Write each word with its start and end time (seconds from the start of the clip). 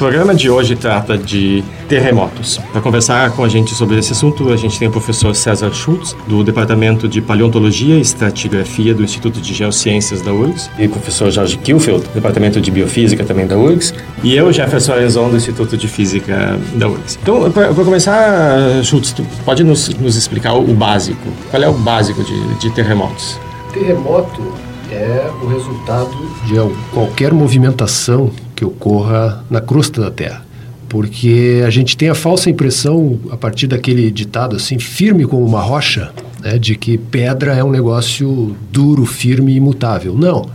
Programa 0.00 0.34
de 0.34 0.48
hoje 0.48 0.76
trata 0.76 1.18
de 1.18 1.62
terremotos. 1.86 2.56
Para 2.72 2.80
conversar 2.80 3.32
com 3.32 3.44
a 3.44 3.48
gente 3.50 3.74
sobre 3.74 3.98
esse 3.98 4.12
assunto, 4.12 4.50
a 4.50 4.56
gente 4.56 4.78
tem 4.78 4.88
o 4.88 4.90
professor 4.90 5.36
César 5.36 5.70
Schultz, 5.74 6.16
do 6.26 6.42
Departamento 6.42 7.06
de 7.06 7.20
Paleontologia 7.20 7.96
e 7.96 8.00
Estratigrafia 8.00 8.94
do 8.94 9.02
Instituto 9.02 9.42
de 9.42 9.52
Geociências 9.52 10.22
da 10.22 10.32
URGS, 10.32 10.70
e 10.78 10.86
o 10.86 10.88
professor 10.88 11.30
Jorge 11.30 11.58
Kielfeld, 11.58 12.00
do 12.00 12.14
Departamento 12.14 12.62
de 12.62 12.70
Biofísica 12.70 13.24
também 13.24 13.46
da 13.46 13.58
URGS, 13.58 13.92
e 14.22 14.34
eu, 14.34 14.50
Jefferson 14.50 14.94
Arezon, 14.94 15.28
do 15.28 15.36
Instituto 15.36 15.76
de 15.76 15.86
Física 15.86 16.58
da 16.76 16.88
URGS. 16.88 17.18
Então, 17.22 17.50
para 17.50 17.74
começar, 17.74 18.82
Schultz, 18.82 19.14
pode 19.44 19.62
nos, 19.62 19.90
nos, 19.96 20.16
explicar 20.16 20.54
o 20.54 20.72
básico? 20.72 21.28
Qual 21.50 21.62
é 21.62 21.68
o 21.68 21.74
básico 21.74 22.24
de, 22.24 22.54
de 22.54 22.70
terremotos? 22.70 23.38
Terremoto 23.74 24.50
é 24.90 25.30
o 25.42 25.46
resultado 25.46 26.10
de 26.46 26.54
qualquer 26.90 27.34
movimentação 27.34 28.30
que 28.60 28.64
ocorra 28.66 29.42
na 29.48 29.58
crosta 29.58 30.02
da 30.02 30.10
Terra. 30.10 30.44
Porque 30.86 31.62
a 31.66 31.70
gente 31.70 31.96
tem 31.96 32.10
a 32.10 32.14
falsa 32.14 32.50
impressão, 32.50 33.18
a 33.30 33.36
partir 33.36 33.66
daquele 33.66 34.10
ditado 34.10 34.54
assim, 34.54 34.78
firme 34.78 35.24
como 35.24 35.46
uma 35.46 35.62
rocha, 35.62 36.12
né, 36.42 36.58
de 36.58 36.76
que 36.76 36.98
pedra 36.98 37.54
é 37.54 37.64
um 37.64 37.70
negócio 37.70 38.54
duro, 38.70 39.06
firme 39.06 39.52
e 39.52 39.56
imutável. 39.56 40.14
Não. 40.14 40.50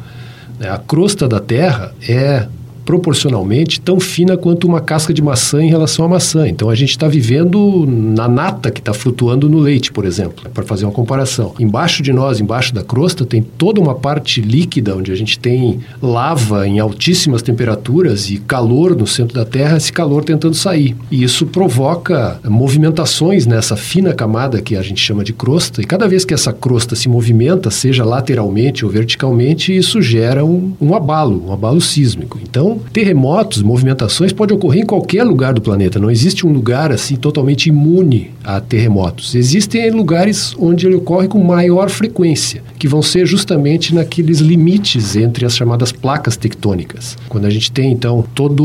A 0.61 0.77
crosta 0.77 1.27
da 1.27 1.39
Terra 1.39 1.95
é 2.07 2.47
proporcionalmente 2.85 3.81
tão 3.81 3.99
fina 3.99 4.37
quanto 4.37 4.67
uma 4.67 4.79
casca 4.79 5.13
de 5.13 5.21
maçã 5.21 5.61
em 5.61 5.69
relação 5.69 6.05
à 6.05 6.07
maçã. 6.07 6.47
Então 6.47 6.69
a 6.69 6.75
gente 6.75 6.91
está 6.91 7.07
vivendo 7.07 7.85
na 7.87 8.27
nata 8.27 8.69
que 8.69 8.79
está 8.79 8.93
flutuando 8.93 9.49
no 9.49 9.59
leite, 9.59 9.91
por 9.91 10.05
exemplo, 10.05 10.47
para 10.53 10.63
fazer 10.63 10.85
uma 10.85 10.91
comparação. 10.91 11.53
Embaixo 11.59 12.03
de 12.03 12.13
nós, 12.13 12.39
embaixo 12.39 12.73
da 12.73 12.83
crosta, 12.83 13.25
tem 13.25 13.41
toda 13.41 13.81
uma 13.81 13.95
parte 13.95 14.39
líquida 14.39 14.95
onde 14.95 15.11
a 15.11 15.15
gente 15.15 15.39
tem 15.39 15.79
lava 16.01 16.67
em 16.67 16.79
altíssimas 16.79 17.41
temperaturas 17.41 18.29
e 18.29 18.37
calor 18.37 18.95
no 18.95 19.07
centro 19.07 19.35
da 19.35 19.45
Terra, 19.45 19.77
esse 19.77 19.91
calor 19.91 20.23
tentando 20.23 20.55
sair. 20.55 20.95
E 21.09 21.23
isso 21.23 21.47
provoca 21.47 22.39
movimentações 22.43 23.47
nessa 23.47 23.75
fina 23.75 24.13
camada 24.13 24.61
que 24.61 24.75
a 24.75 24.81
gente 24.81 25.01
chama 25.01 25.23
de 25.23 25.33
crosta. 25.33 25.81
E 25.81 25.85
cada 25.85 26.07
vez 26.07 26.23
que 26.23 26.33
essa 26.33 26.53
crosta 26.53 26.95
se 26.95 27.09
movimenta, 27.09 27.71
seja 27.71 28.05
lateralmente 28.05 28.85
ou 28.85 28.91
verticalmente, 28.91 29.75
isso 29.75 30.01
gera 30.01 30.45
um, 30.45 30.73
um 30.79 30.93
abalo, 30.93 31.47
um 31.47 31.51
abalo 31.51 31.81
sísmico. 31.81 32.39
Então 32.41 32.74
terremotos, 32.91 33.61
movimentações 33.61 34.33
podem 34.33 34.55
ocorrer 34.55 34.83
em 34.83 34.85
qualquer 34.85 35.23
lugar 35.23 35.53
do 35.53 35.61
planeta. 35.61 35.99
Não 35.99 36.11
existe 36.11 36.45
um 36.45 36.51
lugar 36.51 36.91
assim 36.91 37.15
totalmente 37.15 37.67
imune 37.67 38.31
a 38.43 38.59
terremotos. 38.59 39.35
Existem 39.35 39.89
lugares 39.91 40.55
onde 40.59 40.85
ele 40.85 40.95
ocorre 40.95 41.27
com 41.27 41.43
maior 41.43 41.89
frequência, 41.89 42.63
que 42.77 42.87
vão 42.87 43.01
ser 43.01 43.25
justamente 43.25 43.93
naqueles 43.93 44.39
limites 44.39 45.15
entre 45.15 45.45
as 45.45 45.55
chamadas 45.55 45.91
placas 45.91 46.37
tectônicas. 46.37 47.17
Quando 47.27 47.45
a 47.45 47.49
gente 47.49 47.71
tem 47.71 47.91
então 47.91 48.23
toda 48.33 48.63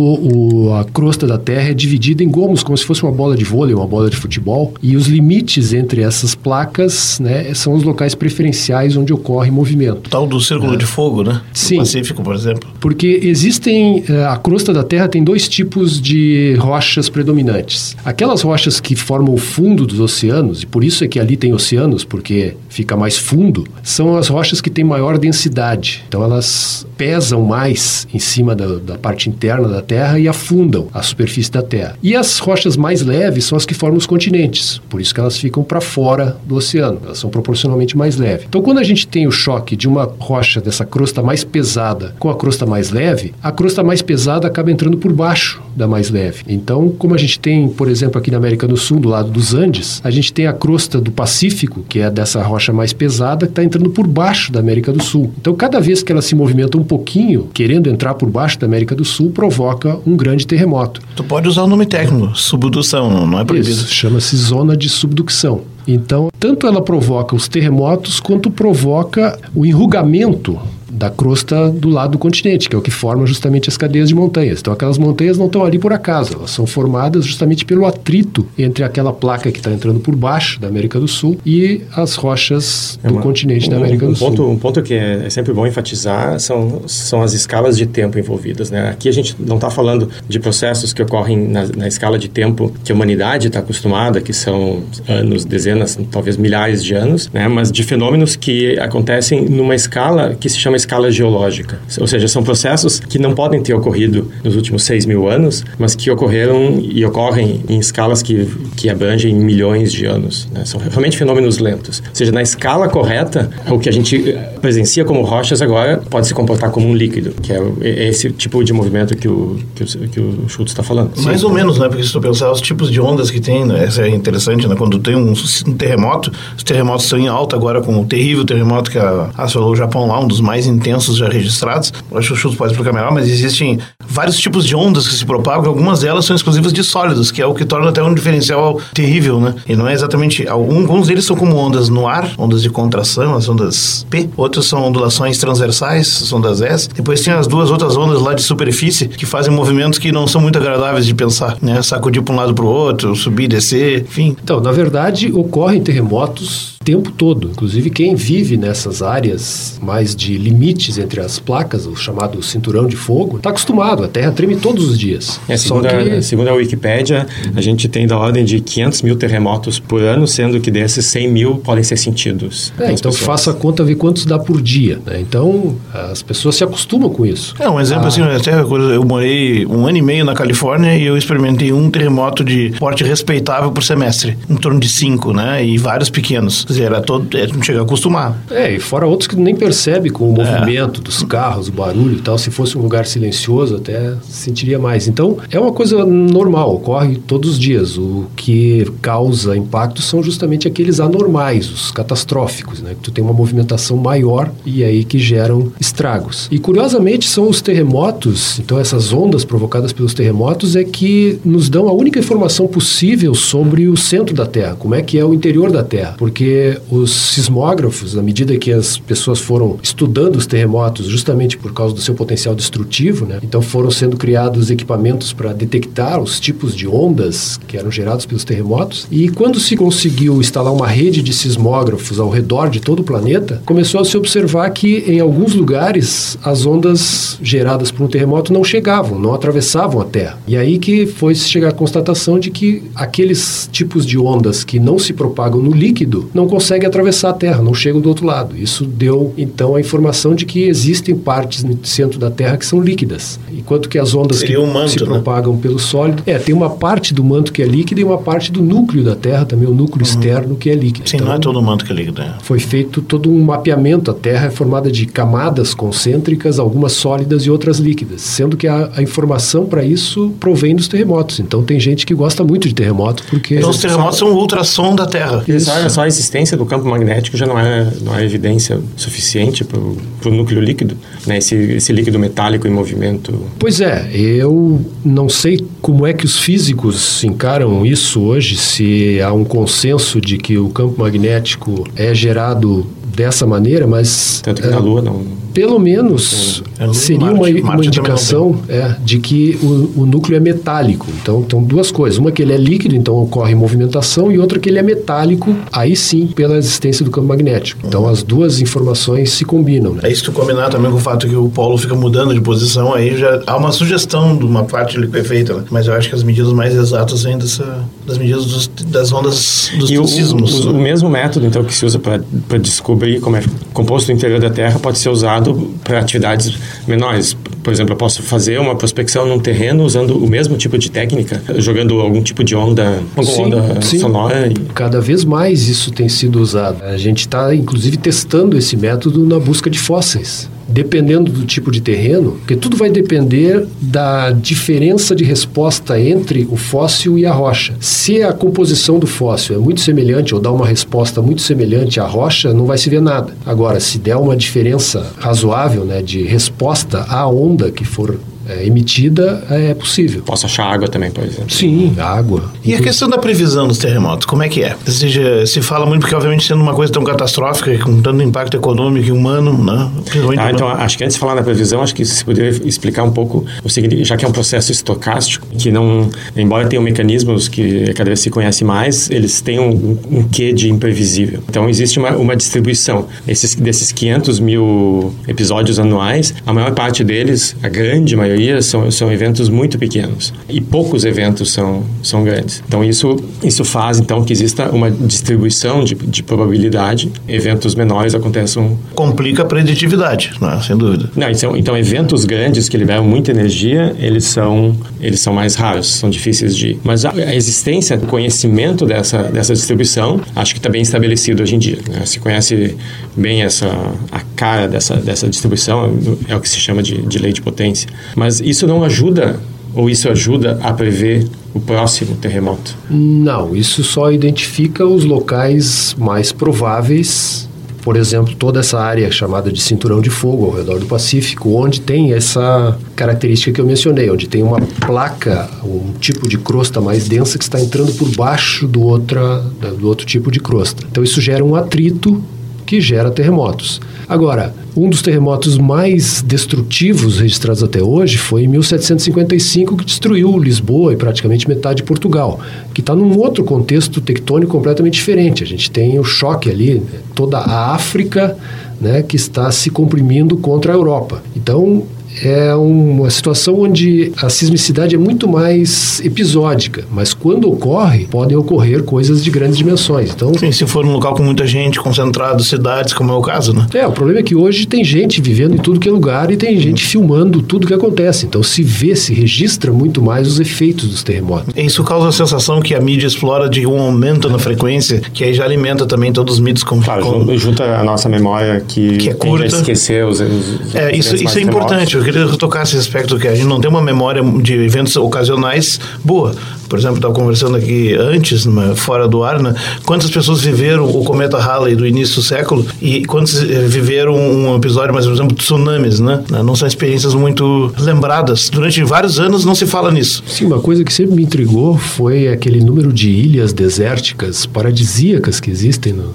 a 0.81 0.85
crosta 0.85 1.27
da 1.27 1.39
Terra 1.39 1.71
é 1.71 1.75
dividida 1.75 2.23
em 2.23 2.29
gomos, 2.29 2.63
como 2.63 2.77
se 2.77 2.85
fosse 2.85 3.03
uma 3.03 3.13
bola 3.13 3.37
de 3.37 3.45
vôlei, 3.45 3.75
uma 3.75 3.87
bola 3.87 4.11
de 4.11 4.17
futebol, 4.17 4.75
e 4.83 4.97
os 4.97 5.07
limites 5.07 5.73
entre 5.73 6.03
essas 6.03 6.35
placas, 6.35 7.19
né, 7.21 7.53
são 7.55 7.73
os 7.75 7.83
locais 7.83 8.15
preferenciais 8.15 8.97
onde 8.97 9.13
ocorre 9.13 9.51
movimento. 9.51 10.11
Tal 10.11 10.27
do 10.27 10.41
círculo 10.41 10.75
é. 10.75 10.77
de 10.77 10.87
fogo, 10.87 11.23
né? 11.23 11.41
Sim. 11.53 11.77
No 11.77 11.81
Pacífico, 11.81 12.23
por 12.23 12.35
exemplo. 12.35 12.69
Porque 12.81 13.21
existem 13.23 14.00
eh, 14.09 14.25
a 14.25 14.37
crosta 14.37 14.73
da 14.73 14.83
Terra 14.83 15.09
tem 15.09 15.23
dois 15.23 15.49
tipos 15.49 16.01
de 16.01 16.55
rochas 16.59 17.09
predominantes. 17.09 17.97
Aquelas 18.05 18.43
rochas 18.43 18.81
que 18.81 18.95
formam 18.97 19.35
o 19.35 19.39
fundo 19.39 19.87
dos 19.87 20.01
oceanos, 20.01 20.63
e 20.63 20.67
por 20.67 20.85
isso 20.85 21.05
é 21.05 21.09
que 21.09 21.19
ali 21.19 21.37
tem 21.37 21.53
oceanos, 21.53 22.05
porque 22.05 22.55
fica 22.69 22.97
mais 22.97 23.17
fundo, 23.17 23.67
são 23.83 24.17
as 24.17 24.29
rochas 24.29 24.61
que 24.61 24.71
têm 24.71 24.85
maior 24.85 25.19
densidade. 25.19 26.05
Então 26.09 26.23
elas 26.23 26.87
pesam 26.97 27.43
mais 27.43 28.07
em 28.13 28.19
cima 28.19 28.55
da, 28.55 28.67
da 28.77 28.99
parte 28.99 29.29
interna 29.29 29.69
da 29.69 29.83
Terra 29.83 30.19
e 30.19 30.29
afundam 30.29 30.89
a 30.93 31.03
superfície 31.03 31.51
da 31.51 31.63
Terra. 31.63 31.97
E 32.03 32.15
as 32.15 32.39
rochas 32.39 32.77
mais 32.77 33.03
leves 33.03 33.45
são 33.45 33.57
as 33.57 33.65
que 33.65 33.75
formam 33.75 33.99
os 33.99 34.07
continentes, 34.07 34.81
por 34.89 35.01
isso 35.01 35.15
que 35.15 35.21
elas 35.21 35.39
ficam 35.39 35.63
para 35.63 35.81
fora 35.81 36.37
do 36.47 36.57
oceano, 36.57 37.01
elas 37.05 37.19
são 37.19 37.31
proporcionalmente 37.31 37.97
mais 37.97 38.17
leves. 38.17 38.47
Então 38.49 38.63
quando 38.63 38.79
a 38.79 38.85
gente 38.85 39.07
tem 39.07 39.27
o 39.27 39.31
choque 39.31 39.77
de 39.77 39.89
uma 39.89 40.05
rocha 40.19 40.61
dessa 40.61 40.85
crosta 40.85 41.23
mais 41.23 41.45
pesada 41.45 42.15
com 42.19 42.31
a 42.31 42.37
crosta 42.37 42.67
mais 42.67 42.91
leve, 42.91 43.35
a 43.43 43.51
crosta 43.51 43.83
mais 43.91 44.03
pesada 44.03 44.47
acaba 44.47 44.71
entrando 44.71 44.97
por 44.99 45.13
baixo 45.13 45.61
da 45.75 45.89
mais 45.89 46.11
leve. 46.11 46.45
Então, 46.47 46.91
como 46.97 47.13
a 47.13 47.19
gente 47.19 47.41
tem, 47.41 47.69
por 47.69 47.89
exemplo, 47.89 48.21
aqui 48.21 48.31
na 48.31 48.37
América 48.37 48.69
do 48.69 48.77
Sul, 48.77 49.01
do 49.01 49.09
lado 49.09 49.33
dos 49.33 49.53
Andes, 49.53 50.01
a 50.05 50.13
gente 50.13 50.33
tem 50.33 50.47
a 50.47 50.53
crosta 50.53 51.01
do 51.01 51.11
Pacífico, 51.11 51.85
que 51.89 51.99
é 51.99 52.09
dessa 52.09 52.41
rocha 52.41 52.73
mais 52.73 52.93
pesada, 52.93 53.47
que 53.47 53.51
está 53.51 53.65
entrando 53.65 53.91
por 53.91 54.07
baixo 54.07 54.53
da 54.53 54.61
América 54.61 54.93
do 54.93 55.03
Sul. 55.03 55.33
Então, 55.41 55.57
cada 55.57 55.81
vez 55.81 56.05
que 56.05 56.13
ela 56.13 56.23
se 56.23 56.37
movimenta 56.37 56.79
um 56.79 56.85
pouquinho, 56.85 57.49
querendo 57.53 57.91
entrar 57.91 58.15
por 58.15 58.31
baixo 58.31 58.61
da 58.61 58.67
América 58.67 58.95
do 58.95 59.05
Sul, 59.05 59.33
provoca 59.33 59.99
um 60.07 60.17
grande 60.17 60.47
terremoto. 60.47 61.03
Tu 61.17 61.25
pode 61.25 61.49
usar 61.49 61.65
o 61.65 61.67
nome 61.67 61.85
técnico, 61.85 62.33
subdução, 62.37 63.27
não 63.27 63.41
é 63.41 63.45
proibido. 63.45 63.73
Isso, 63.73 63.93
chama-se 63.93 64.37
zona 64.37 64.77
de 64.77 64.89
subducção. 64.89 65.63
Então, 65.85 66.29
tanto 66.39 66.69
ela 66.69 66.81
provoca 66.81 67.35
os 67.35 67.49
terremotos, 67.49 68.21
quanto 68.21 68.53
provoca 68.53 69.37
o 69.53 69.67
enrugamento 69.67 70.57
da 70.91 71.11
crosta 71.11 71.71
do 71.71 71.89
lado 71.89 72.13
do 72.13 72.19
continente, 72.19 72.69
que 72.69 72.75
é 72.75 72.79
o 72.79 72.83
que 72.83 72.91
forma 72.91 73.27
justamente 73.27 73.69
as 73.69 73.77
cadeias 73.77 74.09
de 74.09 74.15
montanhas. 74.15 74.61
Então, 74.61 74.73
aquelas 74.73 74.99
montanhas 74.99 75.39
não 75.39 75.47
estão 75.47 75.65
ali 75.65 75.79
por 75.79 75.93
acaso, 75.93 76.35
elas 76.35 76.51
são 76.51 76.67
formadas 76.67 77.25
justamente 77.25 77.65
pelo 77.65 77.87
atrito 77.87 78.47
entre 78.59 78.85
aquela 78.85 79.13
placa 79.13 79.51
que 79.53 79.59
está 79.59 79.71
entrando 79.71 80.01
por 80.01 80.15
baixo 80.17 80.61
da 80.61 80.69
América 80.69 80.99
do 80.99 81.07
Sul 81.07 81.39
e 81.47 81.83
as 81.95 82.15
rochas 82.15 82.99
é 83.03 83.09
do 83.09 83.19
continente 83.19 83.69
um, 83.69 83.71
da 83.71 83.77
América 83.77 84.07
um 84.07 84.13
do 84.13 84.19
ponto, 84.19 84.37
Sul. 84.37 84.51
Um 84.51 84.59
ponto 84.59 84.83
que 84.83 84.95
é, 84.95 85.27
é, 85.27 85.31
sempre 85.31 85.53
bom 85.53 85.67
enfatizar 85.67 86.39
são, 86.41 86.83
são 86.87 87.23
as 87.23 87.33
escalas 87.33 87.77
de 87.77 87.87
tempo 87.87 88.19
envolvidas. 88.19 88.71
Né? 88.71 88.89
Aqui 88.89 89.09
a 89.09 89.13
gente 89.13 89.37
não 89.39 89.57
está 89.57 89.71
falando 89.71 90.09
de 90.29 90.41
processos 90.41 90.93
que 90.93 91.03
ocorrem 91.03 91.37
na, 91.49 91.67
na 91.77 91.89
escala 91.89 92.19
de 92.19 92.29
tempo 92.29 92.73
que 92.85 92.93
a 92.93 92.95
humanidade 92.95 93.47
está 93.47 93.61
acostumada, 93.61 94.21
que 94.21 94.33
são 94.33 94.83
anos, 95.09 95.45
dezenas, 95.45 95.99
talvez 96.11 96.37
milhares 96.37 96.85
de 96.85 96.95
anos, 96.95 97.31
né? 97.33 97.47
mas 97.49 97.71
de 97.71 97.83
fenômenos 97.83 98.37
que 98.37 98.79
acontecem 98.79 99.45
numa 99.45 99.75
escala 99.75 100.35
que 100.39 100.49
se 100.49 100.59
chama 100.59 100.77
escala 100.81 101.11
geológica. 101.11 101.81
Ou 101.99 102.07
seja, 102.07 102.27
são 102.29 102.43
processos 102.43 103.01
que 103.01 103.19
não 103.19 103.35
podem 103.35 103.63
ter 103.63 103.75
ocorrido 103.75 104.31
nos 104.43 104.57
últimos 104.57 104.83
6 104.85 105.07
mil 105.07 105.29
anos, 105.29 105.65
mas 105.79 105.95
que 105.95 106.11
ocorreram 106.11 106.81
e 106.81 107.05
ocorrem 107.05 107.63
em 107.69 107.79
escalas 107.79 108.23
que, 108.23 108.49
que 108.77 108.89
abrangem 108.89 109.35
milhões 109.35 109.93
de 109.93 110.07
anos. 110.07 110.49
Né? 110.53 110.65
São 110.65 110.81
realmente 110.81 111.17
fenômenos 111.17 111.59
lentos. 111.59 112.03
Ou 112.09 112.15
seja, 112.15 112.33
na 112.33 112.43
escala 112.43 112.89
correta, 112.89 113.51
o 113.69 113.79
que 113.79 113.89
a 113.89 113.93
gente 113.93 114.31
eh, 114.31 114.55
presencia 114.61 115.05
como 115.05 115.23
rochas 115.23 115.63
agora 115.63 116.03
pode 116.09 116.27
se 116.27 116.35
comportar 116.35 116.71
como 116.71 116.89
um 116.89 116.95
líquido, 116.95 117.33
que 117.43 117.53
é, 117.53 117.61
é 117.83 118.09
esse 118.09 118.31
tipo 118.31 118.63
de 118.65 118.73
movimento 118.73 119.17
que 119.17 119.29
o, 119.29 119.59
que 119.75 119.85
o, 119.85 119.87
que 119.87 120.21
o 120.21 120.49
Schultz 120.49 120.73
está 120.73 120.83
falando. 120.83 121.13
Mais 121.23 121.41
Sim. 121.41 121.47
ou 121.47 121.53
menos, 121.53 121.79
né? 121.79 121.89
Porque 121.89 122.03
se 122.03 122.13
tu 122.13 122.21
pensar 122.21 122.51
os 122.51 122.61
tipos 122.61 122.91
de 122.91 123.01
ondas 123.01 123.31
que 123.31 123.41
tem, 123.41 123.65
né? 123.65 123.85
essa 123.85 124.03
é 124.03 124.09
interessante, 124.09 124.67
né? 124.67 124.75
Quando 124.77 124.99
tem 124.99 125.17
um, 125.17 125.33
um 125.33 125.73
terremoto, 125.75 126.33
os 126.57 126.63
terremotos 126.63 127.05
estão 127.05 127.19
em 127.19 127.29
alta 127.29 127.57
agora, 127.57 127.81
com 127.81 128.01
o 128.01 128.05
terrível 128.05 128.45
terremoto 128.45 128.91
que 128.91 128.99
assolou 129.37 129.73
o 129.73 129.77
Japão 129.77 130.07
lá, 130.07 130.21
um 130.21 130.27
dos 130.27 130.41
mais 130.41 130.67
intensos 130.71 131.17
já 131.17 131.29
registrados. 131.29 131.93
Acho 132.15 132.29
que 132.29 132.35
o 132.35 132.37
Schultz 132.37 132.57
pode 132.57 132.73
explicar 132.73 132.93
melhor, 132.93 133.13
mas 133.13 133.29
existem 133.29 133.79
vários 134.07 134.39
tipos 134.39 134.65
de 134.65 134.75
ondas 134.75 135.07
que 135.07 135.15
se 135.15 135.25
propagam, 135.25 135.67
algumas 135.67 136.01
delas 136.01 136.25
são 136.25 136.35
exclusivas 136.35 136.73
de 136.73 136.83
sólidos, 136.83 137.31
que 137.31 137.41
é 137.41 137.47
o 137.47 137.55
que 137.55 137.65
torna 137.65 137.91
até 137.91 138.03
um 138.03 138.15
diferencial 138.15 138.81
terrível, 138.95 139.41
né? 139.41 139.55
E 139.69 139.77
não 139.77 139.87
é 139.87 139.93
exatamente. 139.93 140.47
Alguns 140.49 141.09
deles 141.09 141.25
são 141.25 141.37
como 141.37 141.57
ondas 141.57 141.89
no 141.89 142.07
ar, 142.07 142.31
ondas 142.39 142.63
de 142.63 142.71
contração, 142.71 143.35
as 143.35 143.49
ondas 143.49 144.07
P, 144.09 144.29
outros 144.37 144.69
são 144.69 144.83
ondulações 144.85 145.39
transversais, 145.39 146.23
as 146.23 146.33
ondas 146.33 146.61
S. 146.61 146.89
Depois 146.89 147.21
tem 147.21 147.33
as 147.33 147.47
duas 147.47 147.71
outras 147.71 147.97
ondas 147.97 148.21
lá 148.21 148.35
de 148.35 148.43
superfície 148.43 149.09
que 149.09 149.27
fazem 149.27 149.53
movimentos 149.53 149.99
que 149.99 150.13
não 150.13 150.27
são 150.27 150.41
muito 150.41 150.59
agradáveis 150.59 151.07
de 151.07 151.15
pensar, 151.15 151.57
né? 151.61 151.83
Sacudir 151.83 152.23
para 152.23 152.35
um 152.35 152.37
lado 152.37 152.55
para 152.55 152.65
o 152.65 152.69
outro, 152.69 153.15
subir, 153.15 153.49
descer, 153.49 154.03
enfim. 154.03 154.37
Então, 154.43 154.61
na 154.61 154.73
verdade, 154.73 155.31
ocorrem 155.33 155.83
terremotos 155.83 156.80
tempo 156.83 157.11
todo. 157.13 157.51
Inclusive, 157.51 157.91
quem 157.91 158.15
vive 158.15 158.57
nessas 158.57 159.03
áreas 159.03 159.79
mais 159.83 160.17
de 160.17 160.39
limites 160.39 160.97
entre 160.97 161.21
as 161.21 161.39
placas, 161.39 161.85
o 161.85 161.95
chamado 161.95 162.43
cinturão 162.43 162.87
de 162.87 162.97
fogo, 162.97 163.37
está 163.37 163.51
acostumado. 163.51 164.03
A 164.03 164.09
Terra 164.09 164.33
treme 164.33 164.57
todos 164.57 164.89
os 164.89 164.99
dias. 164.99 165.39
É, 165.47 165.59
segundo, 165.59 165.87
que... 165.87 165.95
a, 165.95 166.23
segundo 166.23 166.49
a 166.49 166.55
Wikipédia, 166.55 167.27
a 167.55 167.61
gente 167.61 167.87
tem 167.87 168.07
da 168.07 168.17
ordem 168.17 168.47
de 168.47 168.61
500 168.61 169.03
mil 169.03 169.15
terremotos 169.15 169.79
por 169.79 170.01
ano, 170.01 170.27
sendo 170.27 170.59
que 170.59 170.71
desses 170.71 171.05
100 171.05 171.31
mil 171.31 171.57
podem 171.57 171.85
ser 171.85 171.99
sentidos. 171.99 172.73
É, 172.79 172.85
então, 172.93 173.11
pessoas. 173.11 173.19
faça 173.19 173.51
a 173.51 173.55
conta, 173.55 173.85
ver 173.85 173.97
quantos 173.97 174.25
dá 174.25 174.39
por 174.39 174.63
dia. 174.63 174.99
Né? 175.05 175.21
Então, 175.21 175.77
as 175.93 176.23
pessoas 176.23 176.57
se 176.57 176.65
acostumam 176.65 177.11
com 177.11 177.27
isso. 177.27 177.55
É, 177.61 177.69
um 177.69 177.79
exemplo 177.79 178.05
ah. 178.05 178.09
assim, 178.09 178.23
até 178.23 178.59
eu 178.59 179.05
morei 179.05 179.67
um 179.67 179.87
ano 179.87 179.99
e 179.99 180.03
meio 180.03 180.25
na 180.25 180.33
Califórnia 180.33 180.97
e 180.97 181.05
eu 181.05 181.15
experimentei 181.15 181.75
um 181.75 181.91
terremoto 181.91 182.43
de 182.43 182.73
porte 182.79 183.05
respeitável 183.05 183.71
por 183.71 183.85
semestre, 183.85 184.39
em 184.49 184.57
torno 184.57 184.81
de 184.81 184.89
cinco, 184.89 185.35
né? 185.35 185.63
E 185.63 185.77
vários 185.77 186.09
pequenos. 186.09 186.70
Quer 186.71 186.75
dizer, 186.75 186.85
era 186.85 187.01
todo, 187.01 187.37
é, 187.37 187.49
não 187.49 187.61
chega 187.63 187.81
a 187.81 187.83
acostumar. 187.83 188.41
É, 188.49 188.73
e 188.73 188.79
fora 188.79 189.05
outros 189.05 189.27
que 189.27 189.35
nem 189.35 189.57
percebe 189.57 190.09
com 190.09 190.33
o 190.33 190.41
é. 190.41 190.45
movimento 190.45 191.01
dos 191.01 191.21
carros, 191.25 191.67
o 191.67 191.73
barulho 191.73 192.17
e 192.17 192.21
tal. 192.21 192.39
Se 192.39 192.49
fosse 192.49 192.79
um 192.79 192.83
lugar 192.83 193.07
silencioso, 193.07 193.77
até 193.77 194.15
sentiria 194.23 194.79
mais. 194.79 195.09
Então, 195.09 195.37
é 195.51 195.59
uma 195.59 195.73
coisa 195.73 196.05
normal, 196.05 196.77
ocorre 196.77 197.17
todos 197.17 197.51
os 197.51 197.59
dias. 197.59 197.99
O 197.99 198.27
que 198.37 198.87
causa 199.03 199.57
impacto 199.57 200.01
são 200.01 200.23
justamente 200.23 200.69
aqueles 200.69 201.01
anormais, 201.01 201.69
os 201.69 201.91
catastróficos, 201.91 202.81
né? 202.81 202.91
Que 202.95 203.01
tu 203.01 203.11
tem 203.11 203.25
uma 203.25 203.33
movimentação 203.33 203.97
maior 203.97 204.53
e 204.65 204.85
aí 204.85 205.03
que 205.03 205.19
geram 205.19 205.73
estragos. 205.81 206.47
E 206.53 206.59
curiosamente 206.59 207.29
são 207.29 207.49
os 207.49 207.61
terremotos, 207.61 208.61
então 208.61 208.79
essas 208.79 209.13
ondas 209.13 209.45
provocadas 209.45 209.93
pelos 209.93 210.15
terremotos 210.15 210.77
é 210.77 210.85
que 210.85 211.41
nos 211.45 211.69
dão 211.69 211.89
a 211.89 211.93
única 211.93 212.21
informação 212.21 212.69
possível 212.69 213.35
sobre 213.35 213.89
o 213.89 213.97
centro 213.97 214.35
da 214.35 214.47
Terra, 214.47 214.77
como 214.79 214.95
é 214.95 215.03
que 215.03 215.19
é 215.19 215.25
o 215.25 215.35
interior 215.35 215.73
da 215.73 215.83
Terra, 215.83 216.15
porque 216.17 216.60
os 216.91 217.11
sismógrafos, 217.11 218.17
à 218.17 218.23
medida 218.23 218.57
que 218.57 218.73
as 218.73 218.99
pessoas 218.99 219.39
foram 219.39 219.79
estudando 219.83 220.37
os 220.37 220.47
terremotos, 220.47 221.07
justamente 221.07 221.57
por 221.57 221.73
causa 221.73 221.95
do 221.95 222.01
seu 222.01 222.15
potencial 222.15 222.55
destrutivo, 222.55 223.27
né? 223.27 223.39
Então 223.43 223.63
foram 223.63 223.91
sendo 223.91 224.17
criados 224.17 224.71
equipamentos 224.71 225.33
para 225.33 225.53
detectar 225.53 226.21
os 226.21 226.41
tipos 226.41 226.75
de 226.75 226.87
ondas 226.87 227.59
que 227.67 227.77
eram 227.77 227.91
gerados 227.91 228.27
pelos 228.27 228.45
terremotos. 228.45 229.07
E 229.11 229.29
quando 229.29 229.59
se 229.61 229.77
conseguiu 229.77 230.41
instalar 230.41 230.73
uma 230.73 230.87
rede 230.87 231.23
de 231.23 231.33
sismógrafos 231.33 232.19
ao 232.19 232.31
redor 232.31 232.69
de 232.71 232.81
todo 232.81 233.01
o 233.01 233.05
planeta, 233.05 233.63
começou 233.65 234.01
a 234.01 234.05
se 234.05 234.17
observar 234.17 234.69
que 234.71 235.05
em 235.07 235.21
alguns 235.21 235.55
lugares 235.55 236.39
as 236.43 236.67
ondas 236.67 237.39
geradas 237.43 237.91
por 237.91 238.05
um 238.05 238.09
terremoto 238.09 238.53
não 238.53 238.65
chegavam, 238.65 239.19
não 239.19 239.35
atravessavam 239.35 240.01
a 240.01 240.05
Terra. 240.05 240.39
E 240.47 240.57
aí 240.57 240.79
que 240.79 241.07
foi 241.07 241.35
chegar 241.35 241.69
à 241.69 241.73
constatação 241.73 242.39
de 242.39 242.51
que 242.51 242.83
aqueles 242.95 243.69
tipos 243.73 244.05
de 244.05 244.19
ondas 244.19 244.65
que 244.65 244.79
não 244.79 244.99
se 244.99 245.13
propagam 245.13 245.61
no 245.61 245.73
líquido 245.73 246.29
não 246.35 246.47
conseguem 246.51 246.87
atravessar 246.87 247.31
a 247.31 247.33
Terra, 247.33 247.63
não 247.63 247.73
chegam 247.73 248.01
do 248.01 248.09
outro 248.09 248.27
lado. 248.27 248.57
Isso 248.57 248.85
deu 248.85 249.33
então 249.39 249.75
a 249.77 249.81
informação 249.81 250.35
de 250.35 250.45
que 250.45 250.65
existem 250.65 251.17
partes 251.17 251.63
no 251.63 251.79
centro 251.85 252.19
da 252.19 252.31
Terra 252.31 252.57
que 252.57 252.67
são 252.67 252.81
líquidas, 252.81 253.39
enquanto 253.53 253.89
que 253.89 253.99
as 253.99 254.15
ondas 254.15 254.39
Seria 254.39 254.57
que 254.57 254.63
um 254.63 254.71
manto, 254.71 254.91
se 254.91 255.01
né? 255.01 255.07
propagam 255.07 255.57
pelo 255.57 255.79
sólido, 255.79 256.23
é, 256.27 256.39
tem 256.39 256.55
uma 256.55 256.71
parte 256.71 257.15
do 257.15 257.23
manto 257.23 257.53
que 257.53 257.63
é 257.63 257.67
líquida 257.67 258.01
e 258.01 258.05
uma 258.05 258.19
parte 258.19 258.51
do 258.51 258.61
núcleo 258.63 259.05
da 259.05 259.15
Terra, 259.15 259.45
também 259.45 259.69
o 259.69 259.75
núcleo 259.75 260.05
uhum. 260.05 260.11
externo 260.11 260.57
que 260.57 260.69
é 260.69 260.75
líquido. 260.75 261.09
Sim, 261.09 261.17
então, 261.17 261.29
não 261.29 261.35
é 261.35 261.39
todo 261.39 261.59
o 261.59 261.63
manto 261.63 261.85
que 261.85 261.93
é 261.93 261.95
líquido. 261.95 262.21
É. 262.21 262.35
Foi 262.43 262.59
feito 262.59 263.01
todo 263.01 263.31
um 263.31 263.43
mapeamento. 263.43 264.11
A 264.11 264.15
Terra 264.15 264.47
é 264.47 264.51
formada 264.51 264.91
de 264.91 265.07
camadas 265.07 265.73
concêntricas, 265.73 266.59
algumas 266.59 266.93
sólidas 266.93 267.45
e 267.45 267.51
outras 267.51 267.79
líquidas, 267.79 268.21
sendo 268.23 268.57
que 268.57 268.67
a, 268.67 268.91
a 268.97 269.03
informação 269.03 269.67
para 269.67 269.85
isso 269.85 270.35
provém 270.41 270.75
dos 270.75 270.89
terremotos. 270.89 271.39
Então 271.41 271.63
tem 271.63 271.79
gente 271.79 272.05
que 272.05 272.15
gosta 272.15 272.43
muito 272.43 272.69
de 272.69 272.75
terremoto 272.75 273.23
porque 273.31 273.57
então, 273.57 273.71
os 273.71 273.79
terremotos 273.79 274.19
são 274.19 274.33
o 274.33 274.37
ultrassom 274.37 274.95
da 274.95 275.07
Terra. 275.07 275.45
Isso. 275.47 275.67
Só, 275.67 275.89
só 275.89 276.03
a 276.03 276.09
existência 276.41 276.57
do 276.57 276.67
campo 276.67 276.87
magnético 276.87 277.37
já 277.37 277.47
não 277.47 277.59
é, 277.59 277.93
não 278.03 278.17
é 278.17 278.25
evidência 278.25 278.81
suficiente 278.97 279.65
para 279.65 279.79
o 279.79 280.35
núcleo 280.35 280.61
líquido, 280.61 280.97
né? 281.27 281.39
Esse, 281.39 281.55
esse 281.55 281.93
líquido 281.93 282.19
metálico 282.19 282.67
em 282.67 282.71
movimento. 282.71 283.33
Pois 283.59 283.81
é, 283.81 284.11
eu 284.13 284.85
não 285.05 285.29
sei 285.29 285.65
como 285.81 286.07
é 286.07 286.13
que 286.13 286.25
os 286.25 286.39
físicos 286.39 287.23
encaram 287.25 287.85
isso 287.85 288.23
hoje, 288.23 288.57
se 288.57 289.21
há 289.21 289.33
um 289.33 289.45
consenso 289.45 290.21
de 290.21 290.39
que 290.39 290.59
o 290.59 290.69
campo 290.71 291.01
magnético 291.01 291.87
é 291.95 292.15
gerado 292.15 292.87
dessa 293.15 293.47
maneira, 293.47 293.87
mas... 293.87 294.41
Tanto 294.43 294.63
que 294.63 294.69
é, 294.69 294.71
na 294.71 294.79
Lua 294.79 295.03
não 295.03 295.40
pelo 295.53 295.79
menos 295.79 296.63
é 296.79 296.93
seria 296.93 297.33
uma, 297.33 297.49
uma 297.49 297.85
indicação 297.85 298.61
é, 298.69 298.97
de 299.05 299.19
que 299.19 299.59
o, 299.63 300.03
o, 300.03 300.07
núcleo 300.07 300.37
é 300.37 300.41
metálico. 300.41 301.07
Então, 301.21 301.41
então, 301.41 301.63
duas 301.63 301.91
coisas. 301.91 302.19
Uma 302.19 302.33
que 302.33 302.43
ele 302.43 302.53
é 302.53 302.57
líquido, 302.57 302.95
então 302.95 303.17
ocorre 303.17 303.55
movimentação, 303.55 304.31
e 304.31 304.39
outra 304.39 304.59
que 304.59 304.69
ele 304.69 304.79
é 304.79 304.83
metálico, 304.83 305.55
aí 305.73 305.95
sim, 305.97 306.27
pela 306.27 306.57
existência 306.57 307.05
do 307.05 307.11
campo 307.11 307.29
magnético. 307.29 307.87
Então, 307.87 308.09
as 308.09 308.23
duas 308.23 308.61
informações 308.61 309.33
se 309.33 309.45
combinam. 309.45 309.95
Né? 309.95 310.01
É 310.05 310.13
isso 310.13 310.25
que 310.25 310.31
combinar 310.31 310.71
também 310.71 310.91
com 310.91 310.97
o 310.97 311.01
fato 311.01 311.29
que 311.29 311.37
o 311.37 311.49
polo 311.49 311.77
fica 311.77 311.95
mudando 311.95 312.33
de 312.35 312.41
posição, 312.41 312.95
aí 312.95 313.17
já 313.17 313.43
há 313.47 313.57
uma 313.57 313.73
sugestão 313.73 314.37
de 314.37 314.45
uma 314.45 314.65
parte 314.65 314.97
ali 314.97 315.07
perfeita, 315.07 315.55
né? 315.55 315.65
mas 315.71 315.87
eu 315.87 315.95
acho 315.95 316.09
que 316.09 316.15
as 316.15 316.23
medidas 316.23 316.53
mais 316.53 316.75
exatas 316.75 317.23
vêm 317.23 317.39
dessa, 317.39 317.85
das 318.07 318.19
medidas 318.19 318.45
dos, 318.45 318.67
das 318.87 319.13
ondas 319.13 319.71
dos 319.79 319.91
e 319.91 320.07
sismos. 320.07 320.65
O, 320.65 320.71
o, 320.71 320.73
o, 320.73 320.79
mesmo 320.79 321.09
método, 321.09 321.47
então, 321.47 321.65
que 321.65 321.75
se 321.75 321.85
usa 321.85 321.99
para 321.99 322.59
descobrir 322.59 323.21
como 323.21 323.37
é 323.37 323.43
composto 323.73 324.11
o 324.11 324.15
interior 324.15 324.41
da 324.41 324.51
Terra 324.51 324.79
pode 324.79 324.99
ser 324.99 325.09
usado 325.09 325.40
usado 325.41 325.71
para 325.83 325.99
atividades 326.01 326.55
menores. 326.87 327.37
Por 327.63 327.73
exemplo, 327.73 327.93
eu 327.93 327.97
posso 327.97 328.23
fazer 328.23 328.59
uma 328.59 328.77
prospecção 328.77 329.27
num 329.27 329.39
terreno 329.39 329.85
usando 329.85 330.17
o 330.17 330.29
mesmo 330.29 330.57
tipo 330.57 330.79
de 330.79 330.91
técnica, 330.91 331.43
jogando 331.57 332.01
algum 332.01 332.23
tipo 332.23 332.45
de 332.45 332.55
onda, 332.55 333.03
sim, 333.23 333.43
onda 333.43 333.81
sim. 333.83 333.99
sonora. 333.99 334.49
E... 334.49 334.55
Cada 334.75 335.01
vez 335.01 335.25
mais 335.25 335.69
isso 335.69 335.91
tem 335.91 336.09
sido 336.09 336.41
usado. 336.41 336.83
A 336.83 336.97
gente 336.97 337.21
está, 337.21 337.55
inclusive, 337.55 337.97
testando 337.97 338.57
esse 338.57 338.77
método 338.77 339.27
na 339.27 339.39
busca 339.39 339.69
de 339.69 339.79
fósseis 339.79 340.49
dependendo 340.73 341.31
do 341.31 341.45
tipo 341.45 341.71
de 341.71 341.81
terreno, 341.81 342.33
porque 342.33 342.57
tudo 342.57 342.77
vai 342.77 342.91
depender 342.91 343.67
da 343.81 344.31
diferença 344.31 345.15
de 345.15 345.25
resposta 345.25 346.01
entre 346.01 346.47
o 346.51 346.57
fóssil 346.57 347.19
e 347.19 347.27
a 347.27 347.33
rocha. 347.33 347.75
Se 347.81 348.23
a 348.23 348.33
composição 348.33 348.99
do 348.99 349.07
fóssil 349.07 349.57
é 349.57 349.59
muito 349.59 349.81
semelhante 349.81 350.35
ou 350.35 350.41
dá 350.41 350.51
uma 350.51 350.67
resposta 350.67 351.21
muito 351.21 351.43
semelhante 351.43 352.01
à 352.01 352.07
rocha, 352.07 352.53
não 352.53 352.67
vai 352.67 352.79
se 352.79 352.89
ver 352.89 353.01
nada. 353.01 353.35
Agora, 353.45 353.81
se 353.81 353.99
der 353.99 354.17
uma 354.17 354.37
diferença 354.37 355.13
razoável 355.19 355.85
né, 355.85 356.03
de 356.03 356.23
resposta 356.23 357.05
à 357.09 357.29
onda 357.29 357.71
que 357.71 357.85
for 357.85 358.19
é, 358.51 358.67
emitida 358.67 359.45
é 359.51 359.75
possível. 359.75 360.23
Posso 360.23 360.47
achar 360.47 360.65
água 360.65 360.89
também, 360.89 361.11
por 361.11 361.25
exemplo? 361.25 361.51
Sim, 361.51 361.95
água. 361.99 362.51
E 362.65 362.75
a 362.75 362.83
questão 362.83 363.09
da 363.09 363.19
previsão 363.19 363.69
dos 363.69 363.79
terremotos, 363.79 364.27
como 364.27 364.43
é 364.43 364.49
que 364.49 364.63
é? 364.63 364.77
Ou 364.87 364.93
seja, 364.93 365.47
se 365.47 365.63
fala 365.63 365.87
muito 365.87 366.01
porque, 366.03 366.15
obviamente, 366.15 366.47
sendo 366.47 366.63
uma 366.63 366.75
coisa 366.75 366.93
tão 366.93 367.05
catastrófica, 367.05 367.77
com 367.79 368.01
tanto 368.01 368.23
impacto 368.23 368.57
econômico 368.57 369.09
e 369.09 369.13
humano, 369.13 369.53
né? 369.63 369.91
Ah, 370.39 370.51
então, 370.51 370.69
acho 370.69 370.99
que 370.99 371.05
antes 371.05 371.15
de 371.15 371.21
falar 371.21 371.35
da 371.35 371.43
previsão, 371.43 371.83
acho 371.83 371.95
que 371.95 372.05
se 372.05 372.25
poderia 372.25 372.51
explicar 372.65 373.05
um 373.05 373.13
pouco 373.13 373.45
o 373.63 373.69
seguinte, 373.69 374.05
já 374.05 374.17
que 374.17 374.25
é 374.25 374.29
um 374.29 374.33
processo 374.33 374.73
estocástico, 374.73 375.47
que 375.57 375.71
não, 375.71 376.11
embora 376.37 376.67
tenham 376.67 376.83
mecanismos 376.83 377.49
que 377.49 377.93
cada 377.95 378.11
vez 378.11 378.21
se 378.21 378.31
conhece 378.31 378.65
mais, 378.65 379.11
eles 379.11 379.41
têm 379.41 379.59
um, 379.61 379.99
um 380.11 380.23
quê 380.25 380.53
de 380.53 380.69
imprevisível. 380.69 381.43
Então, 381.49 381.69
existe 381.69 381.99
uma, 381.99 382.11
uma 382.17 382.37
distribuição. 382.37 383.07
Esses, 383.27 383.55
desses 383.55 383.93
500 383.93 384.41
mil 384.41 385.15
episódios 385.29 385.79
anuais, 385.79 386.35
a 386.47 386.53
maior 386.53 386.73
parte 386.73 387.05
deles, 387.05 387.57
a 387.63 387.69
grande 387.69 388.17
maioria, 388.17 388.40
maioria 388.41 388.63
são, 388.63 388.91
são 388.91 389.13
eventos 389.13 389.49
muito 389.49 389.79
pequenos 389.79 390.33
e 390.49 390.61
poucos 390.61 391.05
eventos 391.05 391.53
são, 391.53 391.85
são 392.03 392.25
grandes. 392.25 392.63
Então 392.67 392.83
isso, 392.83 393.17
isso 393.45 393.65
faz 393.65 393.99
então 393.99 394.25
que 394.25 394.33
exista 394.33 394.71
uma 394.71 394.91
distribuição 394.91 395.85
de, 395.85 395.95
de 395.95 396.23
probabilidade. 396.23 397.13
Eventos 397.29 397.75
menores 397.75 398.15
aconteçam. 398.15 398.79
Complica 398.95 399.43
a 399.43 399.45
preditividade, 399.45 400.33
né? 400.41 400.61
sem 400.67 400.77
dúvida. 400.77 401.11
Não, 401.15 401.31
então, 401.31 401.57
então 401.57 401.77
eventos 401.77 402.25
grandes 402.25 402.69
que 402.69 402.77
liberam 402.77 403.05
muita 403.05 403.31
energia, 403.31 403.95
eles 403.99 404.25
são, 404.25 404.77
eles 405.01 405.21
são 405.21 405.33
mais 405.33 405.55
raros, 405.55 405.89
são 405.89 406.09
difíceis 406.09 406.57
de. 406.57 406.79
Mas 406.83 407.05
a, 407.05 407.11
a 407.11 407.35
existência, 407.35 407.97
o 407.97 408.07
conhecimento 408.07 408.87
dessa, 408.87 409.25
dessa 409.25 409.53
distribuição, 409.53 410.21
acho 410.35 410.55
que 410.55 410.59
está 410.59 410.69
bem 410.69 410.83
estabelecido 410.83 411.43
hoje 411.43 411.55
em 411.55 411.59
dia. 411.59 411.79
Né? 411.89 412.07
Se 412.07 412.19
conhece 412.19 412.77
bem 413.17 413.43
essa 413.43 413.69
a 414.11 414.21
cara 414.35 414.67
dessa, 414.67 414.97
dessa 414.97 415.29
distribuição, 415.29 415.99
é 416.29 416.35
o 416.35 416.41
que 416.41 416.49
se 416.49 416.59
chama 416.59 416.83
de, 416.83 417.03
de 417.03 417.19
lei 417.19 417.33
de 417.33 417.43
potência. 417.43 417.89
Mas 418.17 418.30
isso 418.39 418.67
não 418.67 418.85
ajuda 418.85 419.41
ou 419.75 419.89
isso 419.89 420.09
ajuda 420.09 420.59
a 420.63 420.73
prever 420.73 421.27
o 421.55 421.61
próximo 421.61 422.17
terremoto? 422.17 422.77
Não, 422.89 423.55
isso 423.55 423.83
só 423.83 424.11
identifica 424.13 424.87
os 424.87 425.05
locais 425.05 425.95
mais 425.99 426.33
prováveis. 426.33 427.49
Por 427.83 427.97
exemplo, 427.97 428.35
toda 428.35 428.61
essa 428.61 428.79
área 428.79 429.11
chamada 429.11 429.51
de 429.51 429.61
cinturão 429.61 430.03
de 430.03 430.11
fogo 430.11 430.45
ao 430.45 430.51
redor 430.53 430.79
do 430.79 430.85
Pacífico, 430.85 431.55
onde 431.55 431.81
tem 431.81 432.13
essa 432.13 432.79
característica 432.95 433.53
que 433.53 433.61
eu 433.61 433.65
mencionei, 433.65 434.11
onde 434.11 434.29
tem 434.29 434.43
uma 434.43 434.61
placa, 434.87 435.49
um 435.65 435.95
tipo 435.99 436.29
de 436.29 436.37
crosta 436.37 436.79
mais 436.81 437.09
densa 437.09 437.39
que 437.39 437.45
está 437.45 437.59
entrando 437.59 437.93
por 437.95 438.15
baixo 438.15 438.69
do, 438.69 438.83
outra, 438.83 439.39
do 439.79 439.89
outro 439.89 440.05
tipo 440.05 440.31
de 440.31 440.41
crosta. 440.41 440.85
Então, 440.91 441.03
isso 441.03 441.23
gera 441.23 441.43
um 441.43 441.55
atrito 441.55 442.23
que 442.71 442.81
gera 442.81 443.11
terremotos. 443.11 443.81
Agora, 444.09 444.55
um 444.77 444.89
dos 444.89 445.03
terremotos 445.03 445.59
mais 445.59 446.23
destrutivos 446.23 447.19
registrados 447.19 447.65
até 447.65 447.83
hoje 447.83 448.17
foi 448.17 448.45
em 448.45 448.47
1755, 448.47 449.77
que 449.77 449.85
destruiu 449.85 450.39
Lisboa 450.39 450.93
e 450.93 450.97
praticamente 450.97 451.49
metade 451.49 451.79
de 451.79 451.83
Portugal, 451.83 452.39
que 452.73 452.81
está 452.81 452.95
num 452.95 453.19
outro 453.19 453.43
contexto 453.43 454.01
tectônico 454.01 454.53
completamente 454.53 454.95
diferente. 454.95 455.43
A 455.43 455.47
gente 455.49 455.69
tem 455.69 455.99
o 455.99 456.05
choque 456.05 456.49
ali, 456.49 456.75
né, 456.75 457.01
toda 457.13 457.39
a 457.39 457.75
África 457.75 458.37
né, 458.81 459.03
que 459.03 459.17
está 459.17 459.51
se 459.51 459.69
comprimindo 459.69 460.37
contra 460.37 460.73
a 460.73 460.77
Europa. 460.77 461.25
Então, 461.35 461.83
é 462.23 462.55
uma 462.55 463.09
situação 463.11 463.61
onde 463.61 464.13
a 464.21 464.29
sismicidade 464.29 464.95
é 464.95 464.99
muito 464.99 465.29
mais 465.29 466.01
episódica, 466.05 466.85
mas 466.91 467.13
quando 467.15 467.51
ocorre, 467.51 468.07
podem 468.07 468.37
ocorrer 468.37 468.83
coisas 468.83 469.23
de 469.25 469.31
grandes 469.31 469.57
dimensões. 469.59 470.11
Então, 470.11 470.33
Sim, 470.35 470.53
se 470.53 470.67
for 470.67 470.85
um 470.85 470.93
local 470.93 471.15
com 471.15 471.23
muita 471.23 471.47
gente, 471.47 471.81
concentrado, 471.81 472.43
cidades, 472.45 472.93
como 472.93 473.11
é 473.13 473.15
o 473.15 473.23
caso, 473.23 473.53
né? 473.53 473.67
É, 473.75 473.87
o 473.87 473.93
problema 473.93 474.21
é 474.21 474.23
que 474.23 474.35
hoje 474.35 474.67
tem 474.67 474.85
gente 474.85 475.21
vivendo 475.21 475.55
em 475.55 475.59
tudo 475.59 475.81
que 475.81 475.89
é 475.89 475.93
lugar 475.93 476.31
e 476.31 476.37
tem 476.37 476.59
gente 476.61 476.85
filmando 476.85 477.43
tudo 477.43 477.67
que 477.67 477.75
acontece. 477.75 478.27
Então 478.27 478.43
se 478.43 478.63
vê, 478.63 478.95
se 478.95 479.13
registra 479.15 479.73
muito 479.73 480.03
mais 480.03 480.27
os 480.29 480.39
efeitos 480.41 480.89
dos 480.89 481.03
terremotos. 481.03 481.55
Isso 481.57 481.83
causa 481.85 482.09
a 482.09 482.13
sensação 482.13 482.61
que 482.61 482.75
a 482.75 482.81
mídia 482.81 483.07
explora 483.07 483.49
de 483.49 483.67
um 483.67 483.79
aumento 483.81 484.29
na 484.29 484.39
frequência, 484.39 485.01
que 485.13 485.25
aí 485.25 485.33
já 485.35 485.45
alimenta 485.45 485.87
também 485.87 486.13
todos 486.13 486.35
os 486.35 486.41
mitos 486.41 486.63
com, 486.63 486.81
Claro, 486.81 487.03
com... 487.05 487.25
jun- 487.25 487.37
junta 487.39 487.65
a 487.65 487.83
nossa 487.85 488.09
memória 488.09 488.63
que, 488.67 488.97
Que 488.99 489.11
é 489.11 489.15
curta. 489.15 489.47
esquecer 489.47 490.05
os, 490.05 490.21
os 490.21 490.75
É, 490.75 490.95
isso, 490.95 491.15
isso 491.17 491.37
é 491.39 491.41
remotos. 491.41 491.43
importante. 491.43 491.97
Queria 492.11 492.27
tocar 492.27 492.65
esse 492.65 492.77
aspecto 492.77 493.17
que 493.21 493.29
a 493.29 493.35
gente 493.37 493.47
não 493.47 493.61
tem 493.61 493.71
uma 493.71 493.81
memória 493.81 494.21
de 494.43 494.55
eventos 494.55 494.97
ocasionais 494.97 495.79
boa. 496.03 496.35
Por 496.69 496.77
exemplo, 496.77 496.97
estava 496.97 497.15
conversando 497.15 497.57
aqui 497.57 497.95
antes, 497.95 498.49
fora 498.75 499.07
do 499.07 499.23
ar, 499.23 499.41
né? 499.41 499.55
Quantas 499.87 500.11
pessoas 500.11 500.41
viveram 500.41 500.89
o 500.89 501.05
cometa 501.05 501.39
Halley 501.39 501.77
do 501.77 501.87
início 501.87 502.17
do 502.17 502.23
século 502.23 502.67
e 502.83 503.05
quantos 503.05 503.41
eh, 503.41 503.67
viveram 503.69 504.17
um 504.17 504.57
episódio, 504.57 504.93
mas, 504.93 505.07
por 505.07 505.15
exemplo, 505.15 505.37
tsunamis, 505.37 506.01
né? 506.01 506.25
Não 506.45 506.57
são 506.57 506.67
experiências 506.67 507.15
muito 507.15 507.73
lembradas. 507.79 508.49
Durante 508.49 508.83
vários 508.83 509.21
anos 509.21 509.45
não 509.45 509.55
se 509.55 509.65
fala 509.65 509.93
nisso. 509.93 510.25
Sim, 510.27 510.47
uma 510.47 510.59
coisa 510.59 510.83
que 510.83 510.93
sempre 510.93 511.15
me 511.15 511.23
intrigou 511.23 511.79
foi 511.79 512.27
aquele 512.27 512.59
número 512.59 512.93
de 512.93 513.09
ilhas 513.09 513.53
desérticas 513.53 514.47
paradisíacas 514.47 515.39
que 515.39 515.49
existem 515.49 515.93
no, 515.93 516.13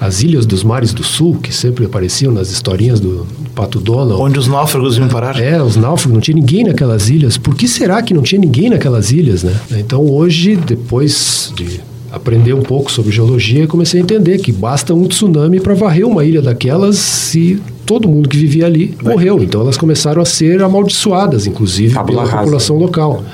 as 0.00 0.22
ilhas 0.22 0.46
dos 0.46 0.62
mares 0.62 0.92
do 0.92 1.02
sul, 1.02 1.36
que 1.42 1.54
sempre 1.54 1.84
apareciam 1.84 2.32
nas 2.32 2.50
historinhas 2.50 3.00
do 3.00 3.26
Pato 3.54 3.80
Donald. 3.80 4.22
Onde 4.22 4.38
os 4.38 4.46
náufragos 4.46 4.96
iam 4.96 5.08
parar. 5.08 5.40
É, 5.40 5.60
os 5.62 5.76
náufragos, 5.76 6.14
não 6.14 6.20
tinha 6.20 6.34
ninguém 6.36 6.64
naquelas 6.64 7.08
ilhas. 7.08 7.36
Por 7.36 7.54
que 7.54 7.66
será 7.66 8.00
que 8.02 8.14
não 8.14 8.22
tinha 8.22 8.40
ninguém 8.40 8.70
naquelas 8.70 9.10
ilhas, 9.10 9.42
né? 9.42 9.54
Então 9.72 10.06
hoje, 10.06 10.56
depois 10.56 11.52
de 11.56 11.80
aprender 12.10 12.54
um 12.54 12.62
pouco 12.62 12.90
sobre 12.90 13.12
geologia, 13.12 13.66
comecei 13.66 14.00
a 14.00 14.02
entender 14.02 14.38
que 14.38 14.52
basta 14.52 14.94
um 14.94 15.06
tsunami 15.06 15.60
para 15.60 15.74
varrer 15.74 16.06
uma 16.06 16.24
ilha 16.24 16.40
daquelas 16.40 17.34
e 17.34 17.60
todo 17.84 18.08
mundo 18.08 18.28
que 18.28 18.36
vivia 18.36 18.66
ali 18.66 18.94
morreu. 19.02 19.42
Então 19.42 19.60
elas 19.60 19.76
começaram 19.76 20.22
a 20.22 20.24
ser 20.24 20.62
amaldiçoadas, 20.62 21.46
inclusive 21.46 21.94
Tabula 21.94 22.20
pela 22.20 22.30
rasa. 22.30 22.42
população 22.44 22.76
local. 22.76 23.24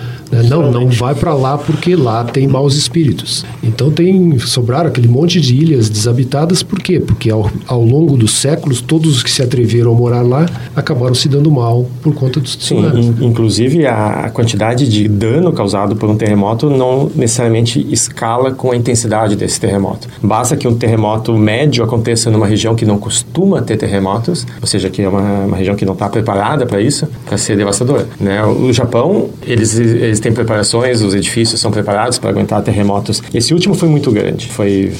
Né? 0.43 0.49
Não, 0.49 0.71
não 0.71 0.89
vai 0.89 1.15
para 1.15 1.35
lá 1.35 1.57
porque 1.59 1.95
lá 1.97 2.25
tem 2.25 2.47
maus 2.47 2.75
espíritos. 2.77 3.45
Então 3.63 3.91
tem 3.91 4.39
sobraram 4.39 4.89
aquele 4.89 5.09
monte 5.09 5.41
de 5.41 5.55
ilhas 5.55 5.89
desabitadas, 5.89 6.63
por 6.63 6.81
quê? 6.81 7.01
Porque 7.01 7.31
ao, 7.31 7.51
ao 7.67 7.83
longo 7.85 8.17
dos 8.17 8.33
séculos, 8.33 8.81
todos 8.81 9.17
os 9.17 9.23
que 9.23 9.31
se 9.31 9.43
atreveram 9.43 9.93
a 9.93 9.95
morar 9.95 10.23
lá 10.23 10.47
acabaram 10.75 11.15
se 11.15 11.29
dando 11.29 11.51
mal 11.51 11.87
por 12.03 12.15
conta 12.15 12.41
dos 12.41 12.53
Sim, 12.53 12.59
tsunamis. 12.77 13.07
in- 13.07 13.25
inclusive 13.27 13.87
a 13.87 14.31
quantidade 14.33 14.89
de 14.89 15.09
dano 15.09 15.53
causado 15.53 15.97
por 15.97 16.09
um 16.11 16.17
terremoto 16.17 16.69
não 16.71 17.11
necessariamente 17.15 17.87
escala 17.91 18.51
com 18.53 18.73
a 18.73 18.77
intensidade 18.77 19.37
desse 19.37 19.61
terremoto. 19.61 20.09
Basta 20.23 20.57
que 20.57 20.67
um 20.67 20.75
terremoto 20.75 21.33
médio 21.37 21.85
aconteça 21.85 22.31
numa 22.31 22.47
região 22.47 22.75
que 22.75 22.85
não 22.85 22.99
costuma 22.99 23.63
ter 23.63 23.77
terremotos, 23.77 24.47
ou 24.61 24.67
seja, 24.67 24.89
que 24.91 25.03
é 25.03 25.09
uma, 25.09 25.21
uma 25.47 25.57
região 25.57 25.75
que 25.77 25.85
não 25.85 25.93
está 25.95 26.09
preparada 26.09 26.67
para 26.67 26.81
isso, 26.81 27.07
para 27.27 27.37
ser 27.39 27.57
devastadora. 27.57 28.07
Né? 28.21 28.45
O 28.45 28.73
Japão, 28.73 29.29
eles, 29.47 29.79
eles 29.79 30.21
têm 30.25 30.33
preparações, 30.33 31.01
os 31.03 31.15
edifícios 31.15 31.61
são 31.61 31.71
preparados 31.71 32.19
para 32.19 32.31
aguentar 32.31 32.61
terremotos. 32.63 33.23
Esse 33.33 33.55
último 33.55 33.75
foi 33.75 33.89
muito 33.89 34.11
grande, 34.11 34.49
foi 34.49 34.93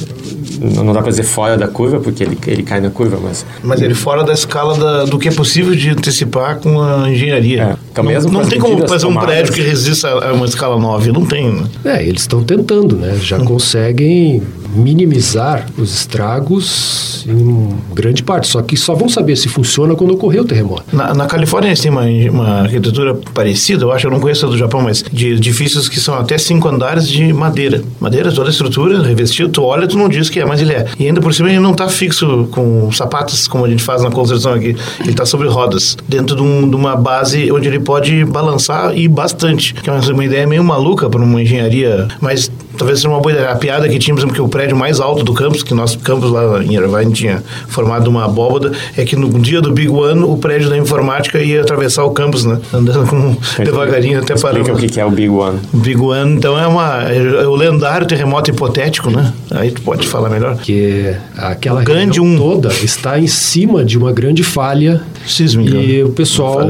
não 0.61 0.93
dá 0.93 1.01
para 1.03 1.11
dizer 1.11 1.25
fora 1.25 1.57
da 1.59 1.67
curva 1.67 1.99
porque 1.99 2.23
ele, 2.23 2.39
ele 2.47 2.63
cai 2.63 2.81
na 2.81 2.89
curva, 2.89 3.19
mas 3.23 3.45
Mas 3.63 3.83
ele 3.83 3.93
fora 3.95 4.23
da 4.23 4.33
escala 4.33 4.77
da- 4.79 5.05
do 5.05 5.19
que 5.19 5.29
é 5.29 5.33
possível 5.33 5.75
de 5.75 5.91
antecipar 5.91 6.59
com 6.61 6.81
a 6.81 7.11
engenharia. 7.11 7.63
É, 7.63 7.77
então 7.91 8.05
não 8.05 8.11
mesmo 8.13 8.31
não 8.33 8.45
tem 8.47 8.59
como 8.59 8.87
fazer 8.89 9.07
um 9.07 9.15
prédio 9.17 9.53
que 9.53 9.61
resista 9.61 10.09
a 10.09 10.33
uma 10.33 10.47
escala 10.47 10.79
9. 10.79 11.11
Não 11.13 11.27
tem. 11.27 11.53
né? 11.53 11.65
É, 11.85 12.03
eles 12.07 12.23
estão 12.23 12.43
tentando, 12.45 12.97
né? 12.97 13.17
Já 13.21 13.39
conseguem 13.41 14.43
minimizar 14.75 15.67
os 15.79 15.93
estragos 15.95 17.25
em 17.29 17.69
grande 17.95 18.23
parte. 18.23 18.49
Só 18.49 18.61
que 18.63 18.77
só 18.77 18.95
vão 18.95 19.09
saber 19.09 19.37
se 19.37 19.49
funciona 19.49 19.95
quando 19.95 20.13
ocorrer 20.13 20.43
o 20.43 20.45
terremoto. 20.45 20.85
Na, 20.93 21.15
na 21.15 21.27
Califórnia 21.27 21.69
eles 21.69 21.81
têm 21.81 21.91
uma, 21.91 22.03
uma 22.31 22.61
arquitetura 22.63 23.15
parecida, 23.33 23.85
eu 23.85 23.93
acho, 23.93 24.07
eu 24.07 24.11
não 24.11 24.21
conheço 24.21 24.47
a 24.47 24.49
do 24.49 24.59
Japão, 24.59 24.83
mas 24.83 25.03
de 25.13 25.35
edifícios 25.35 25.89
que 25.89 25.99
são 26.01 26.15
até 26.15 26.37
cinco 26.39 26.69
andares 26.69 27.09
de 27.09 27.33
madeira. 27.33 27.83
Madeira, 28.01 28.31
toda 28.33 28.49
a 28.49 28.51
estrutura, 28.51 29.03
revestido, 29.03 29.49
tu 29.49 29.63
olha, 29.63 29.87
tu 29.87 29.97
não 29.97 30.09
diz 30.09 30.29
que 30.29 30.41
é, 30.41 30.45
mas 30.45 30.61
ele 30.61 30.73
é. 30.73 30.87
E 30.99 31.07
ainda 31.07 31.21
por 31.21 31.33
cima 31.33 31.49
ele 31.51 31.61
não 31.61 31.73
está 31.73 31.89
fixo 31.89 32.49
com 32.51 32.91
sapatos, 32.93 33.47
como 33.49 33.65
a 33.65 33.69
gente 33.69 33.83
faz 33.83 34.03
na 34.03 34.11
construção 34.11 34.53
aqui. 34.53 34.77
Ele 35.01 35.11
está 35.11 35.25
sobre 35.25 35.49
rodas, 35.49 35.97
dentro 36.09 36.37
de, 36.37 36.43
um- 36.43 36.69
de 36.69 36.77
uma 36.77 36.97
base 36.97 37.51
onde 37.51 37.69
ele 37.69 37.81
pode 37.81 38.25
balançar 38.25 38.97
e 38.97 39.09
bastante. 39.09 39.75
Que 39.75 39.89
é 39.89 39.93
uma 39.93 40.25
ideia 40.25 40.47
meio 40.47 40.63
maluca 40.65 41.09
para 41.09 41.23
uma 41.23 41.41
engenharia, 41.43 42.09
mas 42.21 42.51
talvez 42.77 42.99
seja 42.99 43.09
uma 43.09 43.21
boa 43.21 43.33
ideia. 43.33 43.51
A 43.51 43.57
piada 43.57 43.89
que 43.89 43.99
tínhamos, 43.99 44.25
que 44.33 44.41
o 44.41 44.49
prédio 44.49 44.77
mais 44.77 45.01
alto 45.01 45.25
do 45.25 45.33
campus, 45.33 45.63
que 45.63 45.75
nosso 45.75 45.99
campus 45.99 46.31
lá 46.31 46.63
em 46.63 46.75
Irvine 46.75 47.13
tinha 47.13 47.43
formado 47.69 48.09
uma 48.09 48.25
abóbada, 48.25 48.73
é 48.97 49.05
que 49.05 49.17
no 49.17 49.29
dia 49.39 49.61
do 49.61 49.73
Big 49.73 49.89
One, 49.89 50.23
o 50.23 50.37
prédio 50.37 50.69
da 50.69 50.77
informática 50.77 51.39
ia 51.39 51.61
atravessar 51.61 52.05
o 52.05 52.11
campus, 52.11 52.45
né? 52.45 52.61
Andando 52.73 53.07
com, 53.07 53.37
devagarinho 53.63 54.21
até 54.21 54.37
parar. 54.37 54.59
explica 54.59 54.77
o 54.77 54.81
que 54.81 54.89
que 54.89 55.01
é 55.01 55.05
o 55.05 55.11
Big 55.11 55.29
One. 55.29 55.59
Big 55.73 56.01
One, 56.01 56.37
então 56.37 56.59
é, 56.59 56.67
uma, 56.67 57.03
é 57.03 57.47
o 57.47 57.55
lendário 57.55 58.07
terremoto 58.07 58.51
hipotético, 58.51 59.11
né? 59.11 59.33
Aí 59.51 59.71
tu 59.71 59.83
pode 59.83 60.07
falar 60.07 60.29
melhor. 60.29 60.55
Porque 60.55 61.15
aquela 61.37 61.83
Grande 61.83 62.21
região 62.21 62.27
um. 62.27 62.37
toda 62.37 62.73
está 62.83 63.19
em 63.19 63.27
cima 63.27 63.85
de 63.85 63.99
uma 63.99 64.13
grande 64.13 64.43
falha 64.43 65.03
Sísmica. 65.27 65.77
e 65.77 66.03
o 66.03 66.11
pessoal 66.11 66.61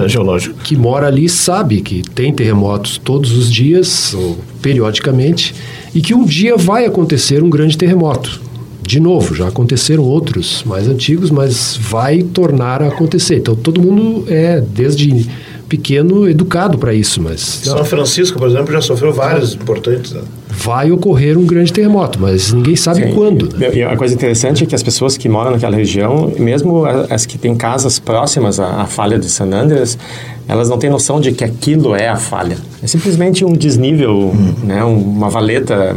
que 0.62 0.76
mora 0.76 1.06
ali 1.06 1.28
sabe 1.28 1.80
que 1.80 2.02
tem 2.14 2.32
terremotos 2.32 2.98
todos 2.98 3.32
os 3.32 3.50
dias 3.50 4.14
ou 4.14 4.38
periodicamente 4.64 5.54
e 5.94 6.00
que 6.00 6.14
um 6.14 6.24
dia 6.24 6.56
vai 6.56 6.86
acontecer 6.86 7.42
um 7.42 7.50
grande 7.50 7.76
terremoto. 7.76 8.40
De 8.80 8.98
novo, 8.98 9.34
já 9.34 9.48
aconteceram 9.48 10.02
outros 10.02 10.62
mais 10.64 10.88
antigos, 10.88 11.30
mas 11.30 11.76
vai 11.76 12.22
tornar 12.22 12.82
a 12.82 12.88
acontecer. 12.88 13.36
Então 13.36 13.54
todo 13.54 13.80
mundo 13.80 14.24
é 14.26 14.62
desde 14.62 15.28
pequeno 15.68 16.26
educado 16.28 16.78
para 16.78 16.94
isso, 16.94 17.20
mas 17.20 17.40
São 17.40 17.84
Francisco, 17.84 18.38
por 18.38 18.48
exemplo, 18.48 18.72
já 18.72 18.80
sofreu 18.80 19.12
vários 19.12 19.54
importantes. 19.54 20.12
Né? 20.12 20.22
Vai 20.56 20.90
ocorrer 20.92 21.36
um 21.36 21.44
grande 21.44 21.72
terremoto, 21.72 22.18
mas 22.20 22.52
ninguém 22.52 22.76
sabe 22.76 23.02
Sim. 23.08 23.12
quando. 23.14 23.56
né? 23.58 23.70
E 23.74 23.82
a 23.82 23.96
coisa 23.96 24.14
interessante 24.14 24.64
é 24.64 24.66
que 24.66 24.74
as 24.74 24.82
pessoas 24.82 25.16
que 25.16 25.28
moram 25.28 25.50
naquela 25.50 25.76
região, 25.76 26.32
mesmo 26.38 26.84
as 27.10 27.26
que 27.26 27.36
têm 27.36 27.54
casas 27.54 27.98
próximas 27.98 28.60
à, 28.60 28.82
à 28.82 28.86
falha 28.86 29.18
de 29.18 29.28
San 29.28 29.46
Andreas, 29.52 29.98
elas 30.48 30.68
não 30.68 30.78
têm 30.78 30.88
noção 30.90 31.20
de 31.20 31.32
que 31.32 31.42
aquilo 31.44 31.94
é 31.94 32.08
a 32.08 32.16
falha. 32.16 32.56
É 32.82 32.86
simplesmente 32.86 33.44
um 33.44 33.52
desnível, 33.52 34.32
né, 34.62 34.84
um- 34.84 34.96
uma 34.98 35.28
valeta 35.28 35.96